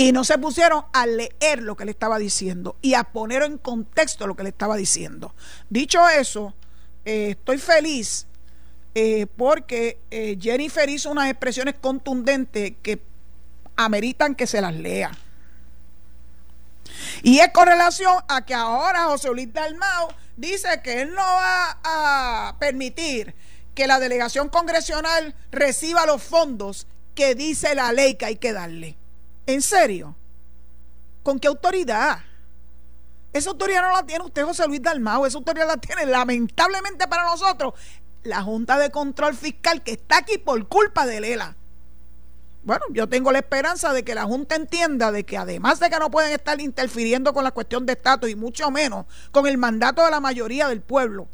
y 0.00 0.12
no 0.12 0.24
se 0.24 0.38
pusieron 0.38 0.86
a 0.94 1.04
leer 1.04 1.60
lo 1.60 1.76
que 1.76 1.84
le 1.84 1.90
estaba 1.90 2.18
diciendo 2.18 2.74
y 2.80 2.94
a 2.94 3.04
poner 3.04 3.42
en 3.42 3.58
contexto 3.58 4.26
lo 4.26 4.34
que 4.34 4.44
le 4.44 4.48
estaba 4.48 4.74
diciendo. 4.74 5.34
Dicho 5.68 6.08
eso, 6.08 6.54
eh, 7.04 7.32
estoy 7.32 7.58
feliz 7.58 8.26
eh, 8.94 9.26
porque 9.36 10.00
eh, 10.10 10.38
Jennifer 10.40 10.88
hizo 10.88 11.10
unas 11.10 11.28
expresiones 11.28 11.74
contundentes 11.78 12.72
que 12.82 13.02
ameritan 13.76 14.34
que 14.34 14.46
se 14.46 14.62
las 14.62 14.74
lea. 14.74 15.10
Y 17.22 17.40
es 17.40 17.52
con 17.52 17.66
relación 17.66 18.14
a 18.26 18.46
que 18.46 18.54
ahora 18.54 19.04
José 19.04 19.28
Luis 19.28 19.52
Dalmau 19.52 20.08
dice 20.34 20.80
que 20.82 21.02
él 21.02 21.10
no 21.10 21.20
va 21.20 21.78
a 21.84 22.56
permitir 22.58 23.34
que 23.74 23.86
la 23.86 24.00
delegación 24.00 24.48
congresional 24.48 25.34
reciba 25.50 26.06
los 26.06 26.22
fondos 26.22 26.86
que 27.14 27.34
dice 27.34 27.74
la 27.74 27.92
ley 27.92 28.14
que 28.14 28.24
hay 28.24 28.36
que 28.36 28.54
darle. 28.54 28.96
¿En 29.52 29.62
serio? 29.62 30.14
¿Con 31.24 31.40
qué 31.40 31.48
autoridad? 31.48 32.20
Esa 33.32 33.50
autoridad 33.50 33.82
no 33.82 33.92
la 33.92 34.06
tiene 34.06 34.24
usted, 34.24 34.44
José 34.44 34.66
Luis 34.68 34.80
Dalmau. 34.80 35.26
Esa 35.26 35.38
autoridad 35.38 35.66
la 35.66 35.76
tiene, 35.76 36.06
lamentablemente 36.06 37.08
para 37.08 37.24
nosotros, 37.24 37.74
la 38.22 38.42
Junta 38.42 38.78
de 38.78 38.90
Control 38.90 39.34
Fiscal 39.34 39.82
que 39.82 39.92
está 39.92 40.18
aquí 40.18 40.38
por 40.38 40.68
culpa 40.68 41.04
de 41.04 41.20
Lela. 41.20 41.56
Bueno, 42.62 42.84
yo 42.90 43.08
tengo 43.08 43.32
la 43.32 43.38
esperanza 43.38 43.92
de 43.92 44.04
que 44.04 44.14
la 44.14 44.24
Junta 44.24 44.54
entienda 44.54 45.10
de 45.10 45.24
que 45.24 45.36
además 45.36 45.80
de 45.80 45.90
que 45.90 45.98
no 45.98 46.12
pueden 46.12 46.32
estar 46.32 46.60
interfiriendo 46.60 47.32
con 47.32 47.42
la 47.42 47.50
cuestión 47.50 47.86
de 47.86 47.94
estatus 47.94 48.30
y 48.30 48.36
mucho 48.36 48.70
menos 48.70 49.06
con 49.32 49.48
el 49.48 49.58
mandato 49.58 50.04
de 50.04 50.12
la 50.12 50.20
mayoría 50.20 50.68
del 50.68 50.80
pueblo, 50.80 51.26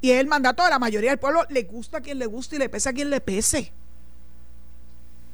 y 0.00 0.12
es 0.12 0.20
el 0.20 0.26
mandato 0.28 0.62
de 0.62 0.70
la 0.70 0.78
mayoría 0.78 1.10
del 1.10 1.18
pueblo, 1.18 1.44
le 1.48 1.64
gusta 1.64 1.98
a 1.98 2.00
quien 2.02 2.18
le 2.20 2.26
guste 2.26 2.56
y 2.56 2.58
le 2.60 2.68
pese 2.68 2.90
a 2.90 2.92
quien 2.92 3.10
le 3.10 3.20
pese. 3.20 3.72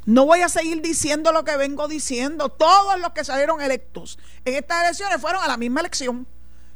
No 0.04 0.26
voy 0.26 0.40
a 0.40 0.48
seguir 0.48 0.82
diciendo 0.82 1.32
lo 1.32 1.44
que 1.44 1.56
vengo 1.56 1.86
diciendo. 1.86 2.48
Todos 2.48 2.98
los 3.00 3.12
que 3.12 3.24
salieron 3.24 3.60
electos 3.60 4.18
en 4.44 4.54
estas 4.54 4.84
elecciones 4.84 5.20
fueron 5.20 5.42
a 5.42 5.48
la 5.48 5.56
misma 5.56 5.80
elección 5.80 6.26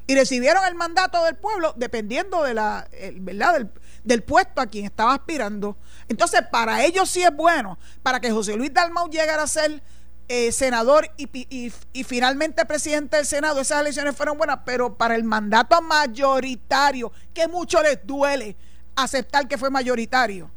y 0.07 0.15
recibieron 0.15 0.65
el 0.65 0.75
mandato 0.75 1.25
del 1.25 1.35
pueblo 1.35 1.75
dependiendo 1.77 2.43
de 2.45 2.55
la, 2.55 2.89
¿verdad? 3.17 3.69
Del, 4.05 4.23
puesto 4.23 4.61
a 4.61 4.67
quien 4.67 4.85
estaba 4.85 5.15
aspirando. 5.15 5.77
Entonces, 6.09 6.43
para 6.51 6.85
ellos 6.85 7.11
sí 7.11 7.23
es 7.23 7.35
bueno, 7.35 7.79
para 8.05 8.21
que 8.21 8.31
José 8.31 8.57
Luis 8.57 8.73
Dalmau 8.73 9.11
llegara 9.11 9.43
a 9.43 9.49
ser 9.49 9.83
eh, 10.29 10.53
senador 10.53 11.11
y, 11.17 11.73
finalmente 12.05 12.65
presidente 12.67 13.17
del 13.17 13.27
Senado, 13.27 13.61
esas 13.61 13.81
elecciones 13.81 14.17
fueron 14.17 14.39
buenas, 14.39 14.61
pero 14.65 14.97
para 14.97 15.17
el 15.17 15.25
mandato 15.25 15.83
mayoritario, 15.83 17.11
que 17.35 17.49
mucho 17.49 17.83
les 17.83 18.07
duele 18.07 18.57
aceptar 18.95 19.49
que 19.49 19.59
fue 19.59 19.71
mayoritario, 19.71 20.49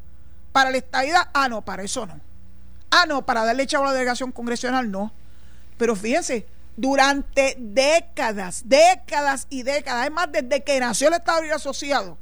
para 0.51 0.69
la 0.69 0.77
estadidad, 0.77 1.29
ah, 1.33 1.49
no, 1.49 1.63
para 1.65 1.81
eso 1.81 2.05
no. 2.05 2.28
Ah, 2.91 3.05
no, 3.07 3.25
para 3.25 3.45
darle 3.45 3.67
chavo 3.67 3.85
a 3.85 3.87
la 3.87 3.93
delegación 3.93 4.31
congresional, 4.31 4.89
no. 4.89 5.11
Pero 5.77 5.95
fíjense, 5.95 6.45
durante 6.75 7.55
décadas, 7.59 8.63
décadas 8.65 9.47
y 9.49 9.63
décadas, 9.63 10.01
además 10.01 10.29
desde 10.31 10.63
que 10.63 10.79
nació 10.79 11.09
el 11.09 11.15
Estado 11.15 11.41
Libre 11.41 11.55
Asociado, 11.55 12.17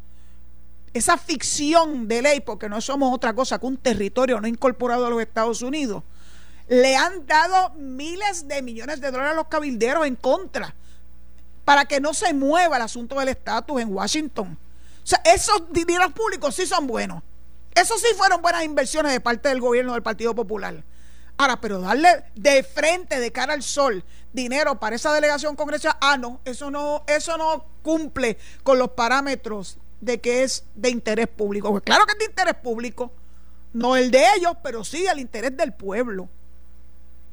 esa 0.94 1.18
ficción 1.18 2.08
de 2.08 2.22
ley, 2.22 2.40
porque 2.40 2.70
no 2.70 2.82
somos 2.82 3.14
otra 3.14 3.34
cosa 3.34 3.60
que 3.60 3.66
un 3.66 3.78
territorio 3.78 4.42
no 4.42 4.48
incorporado 4.48 5.06
a 5.06 5.10
los 5.10 5.22
Estados 5.22 5.62
Unidos, 5.62 6.04
le 6.68 6.96
han 6.96 7.26
dado 7.26 7.70
miles 7.76 8.48
de 8.48 8.62
millones 8.62 9.00
de 9.00 9.12
dólares 9.12 9.34
a 9.34 9.36
los 9.36 9.48
cabilderos 9.48 10.06
en 10.06 10.16
contra 10.16 10.74
para 11.64 11.86
que 11.86 12.00
no 12.00 12.14
se 12.14 12.34
mueva 12.34 12.78
el 12.78 12.82
asunto 12.82 13.20
del 13.20 13.30
estatus 13.30 13.82
en 13.82 13.94
Washington. 13.94 14.58
O 15.04 15.08
sea, 15.08 15.22
esos 15.24 15.72
dineros 15.72 16.12
públicos 16.14 16.56
sí 16.56 16.66
son 16.66 16.88
buenos. 16.88 17.22
Esos 17.78 18.02
sí 18.02 18.08
fueron 18.18 18.42
buenas 18.42 18.64
inversiones 18.64 19.12
de 19.12 19.20
parte 19.20 19.50
del 19.50 19.62
gobierno 19.62 19.94
del 19.94 20.02
Partido 20.02 20.34
Popular. 20.34 20.84
Ahora, 21.38 21.62
pero 21.62 21.80
darle 21.80 22.24
de 22.34 22.64
frente, 22.64 23.20
de 23.20 23.32
cara 23.32 23.54
al 23.54 23.62
sol, 23.62 24.04
dinero 24.34 24.80
para 24.80 24.96
esa 24.96 25.14
delegación 25.14 25.56
congresional, 25.56 25.96
ah, 26.02 26.18
no, 26.18 26.42
eso 26.44 26.72
no, 26.72 27.04
eso 27.06 27.38
no 27.38 27.66
cumple 27.84 28.40
con 28.64 28.80
los 28.80 28.90
parámetros 28.90 29.78
de 30.02 30.20
que 30.20 30.42
es 30.42 30.64
de 30.74 30.90
interés 30.90 31.28
público. 31.28 31.70
Pues 31.70 31.84
claro 31.84 32.08
que 32.08 32.14
es 32.14 32.18
de 32.18 32.26
interés 32.26 32.56
público, 32.56 33.12
no 33.74 33.96
el 33.96 34.10
de 34.10 34.26
ellos, 34.36 34.54
pero 34.64 34.84
sí 34.84 35.06
el 35.06 35.20
interés 35.20 35.56
del 35.56 35.72
pueblo. 35.72 36.30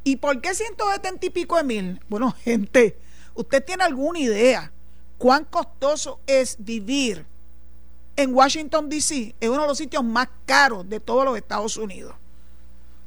¿Y 0.03 0.17
por 0.17 0.43
qué 0.43 0.55
170 0.55 1.25
y 1.25 1.31
pico 1.31 1.57
de 1.57 1.65
mil? 1.65 2.01
Bueno, 2.11 2.37
gente, 2.45 2.99
¿usted 3.33 3.65
tiene 3.65 3.85
alguna 3.85 4.19
idea 4.19 4.71
cuán 5.17 5.47
costoso 5.47 6.21
es 6.27 6.57
vivir 6.59 7.25
en 8.17 8.35
Washington, 8.35 8.89
D.C.? 8.89 9.35
Es 9.41 9.49
uno 9.49 9.63
de 9.63 9.69
los 9.69 9.79
sitios 9.79 10.05
más 10.05 10.29
caros 10.47 10.89
de 10.89 11.01
todos 11.01 11.25
los 11.25 11.37
Estados 11.37 11.77
Unidos. 11.77 12.15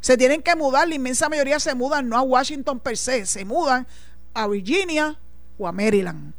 Se 0.02 0.18
tienen 0.18 0.42
que 0.42 0.56
mudar, 0.56 0.88
la 0.88 0.96
inmensa 0.96 1.30
mayoría 1.30 1.60
se 1.60 1.76
mudan 1.76 2.08
no 2.08 2.18
a 2.18 2.22
Washington 2.22 2.80
per 2.80 2.98
se, 2.98 3.26
se 3.26 3.46
mudan 3.46 3.88
a 4.34 4.48
Virginia 4.48 5.18
o 5.58 5.68
a 5.68 5.72
Maryland. 5.72 6.34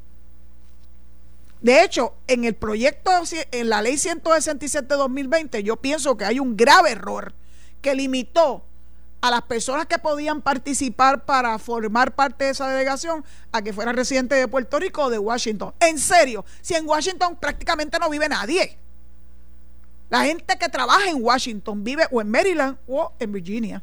De 1.60 1.82
hecho, 1.82 2.14
en 2.28 2.44
el 2.44 2.54
proyecto, 2.54 3.10
en 3.50 3.68
la 3.68 3.82
ley 3.82 3.98
167 3.98 4.86
de 4.86 4.94
2020, 4.96 5.62
yo 5.64 5.76
pienso 5.76 6.16
que 6.16 6.24
hay 6.24 6.38
un 6.38 6.56
grave 6.56 6.92
error 6.92 7.34
que 7.82 7.94
limitó 7.94 8.62
a 9.20 9.30
las 9.30 9.42
personas 9.42 9.86
que 9.86 9.98
podían 9.98 10.42
participar 10.42 11.24
para 11.24 11.58
formar 11.58 12.14
parte 12.14 12.44
de 12.44 12.50
esa 12.50 12.68
delegación 12.68 13.24
a 13.50 13.62
que 13.62 13.72
fueran 13.72 13.96
residentes 13.96 14.38
de 14.38 14.46
Puerto 14.46 14.78
Rico 14.78 15.04
o 15.04 15.10
de 15.10 15.18
Washington. 15.18 15.74
En 15.80 15.98
serio, 15.98 16.44
si 16.60 16.74
en 16.74 16.88
Washington 16.88 17.36
prácticamente 17.36 17.98
no 17.98 18.08
vive 18.10 18.28
nadie. 18.28 18.78
La 20.08 20.24
gente 20.24 20.56
que 20.56 20.68
trabaja 20.68 21.10
en 21.10 21.22
Washington 21.22 21.84
vive 21.84 22.06
o 22.10 22.20
en 22.20 22.30
Maryland 22.30 22.78
o 22.86 23.12
en 23.18 23.32
Virginia. 23.32 23.82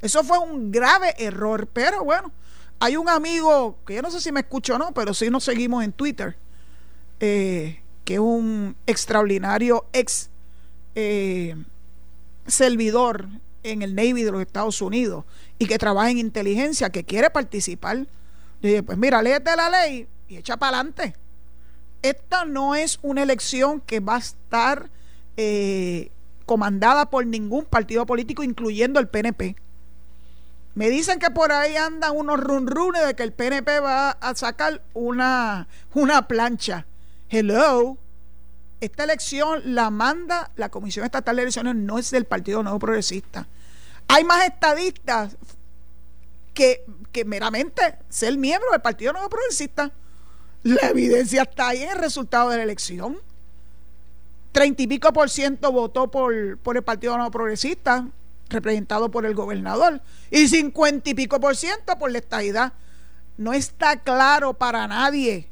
Eso 0.00 0.22
fue 0.22 0.38
un 0.38 0.70
grave 0.70 1.14
error, 1.18 1.66
pero 1.66 2.04
bueno, 2.04 2.30
hay 2.78 2.96
un 2.96 3.08
amigo 3.08 3.78
que 3.86 3.94
yo 3.94 4.02
no 4.02 4.10
sé 4.10 4.20
si 4.20 4.30
me 4.32 4.40
escuchó 4.40 4.76
o 4.76 4.78
no, 4.78 4.92
pero 4.92 5.12
sí 5.12 5.28
nos 5.30 5.44
seguimos 5.44 5.84
en 5.84 5.92
Twitter, 5.92 6.36
eh, 7.18 7.82
que 8.04 8.14
es 8.14 8.20
un 8.20 8.76
extraordinario 8.86 9.86
ex 9.92 10.30
eh, 10.94 11.56
servidor 12.46 13.28
en 13.62 13.82
el 13.82 13.94
Navy 13.94 14.22
de 14.22 14.32
los 14.32 14.40
Estados 14.40 14.80
Unidos 14.82 15.24
y 15.58 15.66
que 15.66 15.78
trabaja 15.78 16.10
en 16.10 16.18
inteligencia, 16.18 16.90
que 16.90 17.04
quiere 17.04 17.30
participar. 17.30 18.06
dije, 18.62 18.82
pues 18.82 18.98
mira, 18.98 19.22
léete 19.22 19.54
la 19.56 19.70
ley 19.70 20.06
y 20.28 20.36
echa 20.36 20.56
para 20.56 20.78
adelante. 20.78 21.14
Esta 22.02 22.44
no 22.44 22.74
es 22.74 22.98
una 23.02 23.22
elección 23.22 23.80
que 23.80 24.00
va 24.00 24.16
a 24.16 24.20
estar 24.20 24.90
eh, 25.36 26.10
comandada 26.46 27.10
por 27.10 27.26
ningún 27.26 27.64
partido 27.64 28.06
político, 28.06 28.42
incluyendo 28.42 29.00
el 29.00 29.08
PNP. 29.08 29.56
Me 30.74 30.88
dicen 30.88 31.18
que 31.18 31.30
por 31.30 31.52
ahí 31.52 31.76
andan 31.76 32.16
unos 32.16 32.40
runrunes 32.40 33.06
de 33.06 33.14
que 33.14 33.22
el 33.22 33.32
PNP 33.32 33.80
va 33.80 34.10
a 34.12 34.34
sacar 34.34 34.82
una, 34.94 35.68
una 35.94 36.26
plancha. 36.26 36.86
Hello 37.28 37.98
esta 38.80 39.04
elección 39.04 39.74
la 39.74 39.90
manda 39.90 40.50
la 40.56 40.70
Comisión 40.70 41.04
Estatal 41.04 41.36
de 41.36 41.42
Elecciones, 41.42 41.74
no 41.74 41.98
es 41.98 42.10
del 42.10 42.24
Partido 42.24 42.62
Nuevo 42.62 42.78
Progresista. 42.78 43.46
Hay 44.08 44.24
más 44.24 44.44
estadistas 44.44 45.36
que, 46.54 46.84
que 47.12 47.24
meramente 47.24 47.82
ser 48.08 48.36
miembro 48.38 48.70
del 48.72 48.80
Partido 48.80 49.12
Nuevo 49.12 49.28
Progresista. 49.28 49.92
La 50.62 50.88
evidencia 50.88 51.42
está 51.42 51.68
ahí 51.68 51.82
en 51.82 51.90
el 51.90 51.98
resultado 51.98 52.50
de 52.50 52.56
la 52.56 52.62
elección. 52.64 53.18
Treinta 54.52 54.82
y 54.82 54.86
pico 54.86 55.12
por 55.12 55.30
ciento 55.30 55.70
votó 55.70 56.10
por, 56.10 56.58
por 56.58 56.76
el 56.76 56.82
Partido 56.82 57.16
Nuevo 57.16 57.30
Progresista, 57.30 58.08
representado 58.48 59.10
por 59.10 59.24
el 59.24 59.34
gobernador, 59.34 60.00
y 60.30 60.48
cincuenta 60.48 61.10
y 61.10 61.14
pico 61.14 61.38
por 61.38 61.54
ciento 61.54 61.98
por 61.98 62.10
la 62.10 62.18
estadidad. 62.18 62.72
No 63.36 63.52
está 63.52 63.96
claro 63.96 64.54
para 64.54 64.86
nadie 64.88 65.48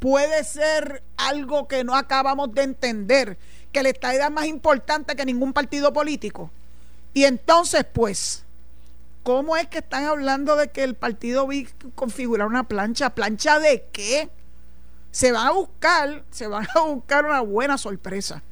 puede 0.00 0.42
ser 0.44 1.04
algo 1.16 1.68
que 1.68 1.84
no 1.84 1.94
acabamos 1.94 2.52
de 2.52 2.62
entender, 2.62 3.38
que 3.70 3.82
la 3.84 3.90
estadidad 3.90 4.28
es 4.28 4.32
más 4.32 4.46
importante 4.46 5.14
que 5.14 5.24
ningún 5.24 5.52
partido 5.52 5.92
político. 5.92 6.50
Y 7.14 7.24
entonces, 7.24 7.84
pues, 7.92 8.44
¿cómo 9.22 9.56
es 9.56 9.68
que 9.68 9.78
están 9.78 10.06
hablando 10.06 10.56
de 10.56 10.68
que 10.68 10.82
el 10.82 10.94
partido 10.94 11.46
a 11.48 11.90
configurar 11.94 12.48
una 12.48 12.64
plancha? 12.64 13.10
¿Plancha 13.10 13.60
de 13.60 13.86
qué? 13.92 14.30
Se 15.12 15.32
van 15.32 15.46
a 15.46 15.52
buscar, 15.52 16.24
se 16.30 16.46
van 16.46 16.66
a 16.74 16.80
buscar 16.80 17.26
una 17.26 17.40
buena 17.40 17.78
sorpresa. 17.78 18.42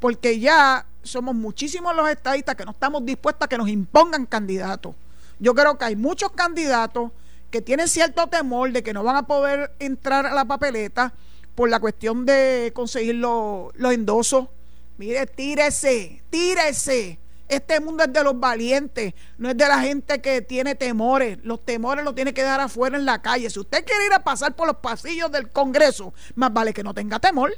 Porque 0.00 0.40
ya 0.40 0.86
somos 1.02 1.34
muchísimos 1.34 1.94
los 1.94 2.08
estadistas 2.08 2.56
que 2.56 2.64
no 2.64 2.70
estamos 2.70 3.04
dispuestos 3.04 3.44
a 3.44 3.48
que 3.48 3.58
nos 3.58 3.68
impongan 3.68 4.24
candidatos. 4.24 4.94
Yo 5.38 5.54
creo 5.54 5.76
que 5.76 5.84
hay 5.84 5.96
muchos 5.96 6.32
candidatos 6.32 7.10
que 7.50 7.60
tienen 7.60 7.88
cierto 7.88 8.26
temor 8.28 8.72
de 8.72 8.82
que 8.82 8.92
no 8.92 9.02
van 9.02 9.16
a 9.16 9.26
poder 9.26 9.72
entrar 9.78 10.26
a 10.26 10.34
la 10.34 10.44
papeleta 10.44 11.12
por 11.54 11.68
la 11.68 11.80
cuestión 11.80 12.24
de 12.24 12.72
conseguir 12.74 13.16
los, 13.16 13.72
endosos. 13.78 14.48
Mire, 14.96 15.26
tírese, 15.26 16.22
tírese. 16.30 17.18
Este 17.48 17.80
mundo 17.80 18.04
es 18.04 18.12
de 18.12 18.22
los 18.22 18.38
valientes, 18.38 19.12
no 19.36 19.50
es 19.50 19.56
de 19.56 19.66
la 19.66 19.80
gente 19.80 20.20
que 20.20 20.40
tiene 20.40 20.76
temores. 20.76 21.38
Los 21.42 21.64
temores 21.64 22.04
los 22.04 22.14
tiene 22.14 22.32
que 22.32 22.42
dar 22.42 22.60
afuera 22.60 22.96
en 22.96 23.04
la 23.04 23.20
calle. 23.20 23.50
Si 23.50 23.58
usted 23.58 23.84
quiere 23.84 24.06
ir 24.06 24.12
a 24.12 24.22
pasar 24.22 24.54
por 24.54 24.68
los 24.68 24.76
pasillos 24.76 25.32
del 25.32 25.50
Congreso, 25.50 26.14
más 26.36 26.52
vale 26.52 26.72
que 26.72 26.84
no 26.84 26.94
tenga 26.94 27.18
temor. 27.18 27.52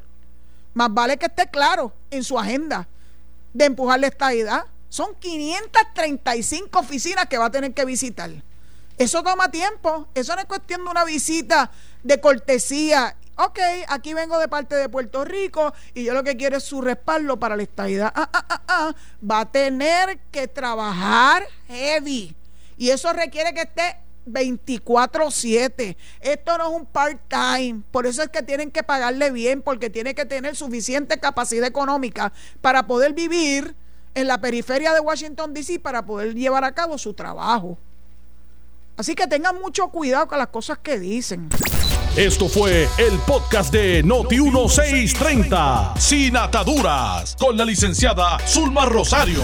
Más 0.73 0.93
vale 0.95 1.19
que 1.19 1.27
esté 1.27 1.51
claro 1.51 1.93
en 2.11 2.25
su 2.25 2.39
agenda 2.39 2.89
de 3.53 3.67
empujarle 3.67 4.07
esta 4.07 4.35
idea. 4.35 4.67
Son 4.89 5.15
535 5.19 6.79
oficinas 6.79 7.27
que 7.27 7.37
va 7.37 7.47
a 7.47 7.51
tener 7.51 7.75
que 7.75 7.85
visitar. 7.85 8.31
Eso 8.99 9.23
toma 9.23 9.51
tiempo. 9.51 10.09
Eso 10.15 10.35
no 10.35 10.43
es 10.43 10.47
cuestión 10.47 10.85
de 10.85 10.91
una 10.91 11.05
visita 11.05 11.71
de 12.03 12.21
cortesía. 12.21 13.17
Ok, 13.37 13.59
aquí 13.89 14.13
vengo 14.15 14.39
de 14.39 14.49
parte 14.49 14.77
de 14.77 14.89
Puerto 14.89 15.25
Rico 15.25 15.73
y 15.95 16.05
yo 16.05 16.13
lo 16.13 16.23
que 16.23 16.37
quiero 16.37 16.59
es 16.59 16.65
su 16.65 16.83
respaldo 16.83 17.39
para 17.39 17.57
la 17.57 17.63
estadidad. 17.63 18.13
Ah, 18.15 18.29
ah, 18.33 18.47
ah, 18.49 18.63
ah. 18.69 18.95
Va 19.29 19.41
a 19.41 19.51
tener 19.51 20.19
que 20.31 20.49
trabajar 20.49 21.47
heavy. 21.69 22.37
Y 22.77 22.91
eso 22.91 23.13
requiere 23.13 23.55
que 23.55 23.63
esté 23.63 23.97
24/7. 24.27 25.97
Esto 26.21 26.59
no 26.59 26.69
es 26.69 26.81
un 26.81 26.87
part-time. 26.87 27.83
Por 27.91 28.07
eso 28.07 28.23
es 28.23 28.29
que 28.29 28.43
tienen 28.43 28.71
que 28.71 28.83
pagarle 28.83 29.31
bien, 29.31 29.63
porque 29.63 29.91
tiene 29.91 30.15
que 30.15 30.27
tener 30.27 30.55
suficiente 30.57 31.19
capacidad 31.19 31.67
económica 31.67 32.33
para 32.61 32.87
poder 32.87 33.15
vivir 33.15 33.75
en 34.15 34.27
la 34.27 34.41
periferia 34.41 34.93
de 34.93 35.01
Washington, 35.01 35.55
D.C., 35.55 35.81
para 35.81 36.05
poder 36.05 36.35
llevar 36.35 36.65
a 36.65 36.73
cabo 36.73 36.99
su 36.99 37.15
trabajo. 37.15 37.79
Así 39.03 39.17
que 39.17 39.27
tengan 39.27 39.59
mucho 39.61 39.88
cuidado 39.88 40.29
con 40.29 40.38
las 40.38 40.47
cosas 40.47 40.79
que 40.79 40.97
dicen. 40.97 41.49
Esto 42.15 42.49
fue 42.49 42.88
el 42.99 43.19
podcast 43.27 43.73
de 43.73 44.05
Noti1630, 44.05 45.99
sin 45.99 46.37
ataduras, 46.37 47.35
con 47.35 47.57
la 47.57 47.65
licenciada 47.65 48.38
Zulma 48.47 48.85
Rosario. 48.87 49.43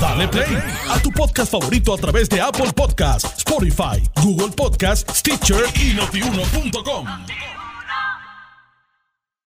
Dale 0.00 0.26
play 0.26 0.58
a 0.90 0.98
tu 0.98 1.12
podcast 1.12 1.52
favorito 1.52 1.94
a 1.94 1.98
través 1.98 2.28
de 2.28 2.40
Apple 2.40 2.72
Podcasts, 2.72 3.32
Spotify, 3.38 4.02
Google 4.24 4.50
Podcasts, 4.56 5.20
Stitcher 5.20 5.62
y 5.76 5.94
notiuno.com. 5.94 7.06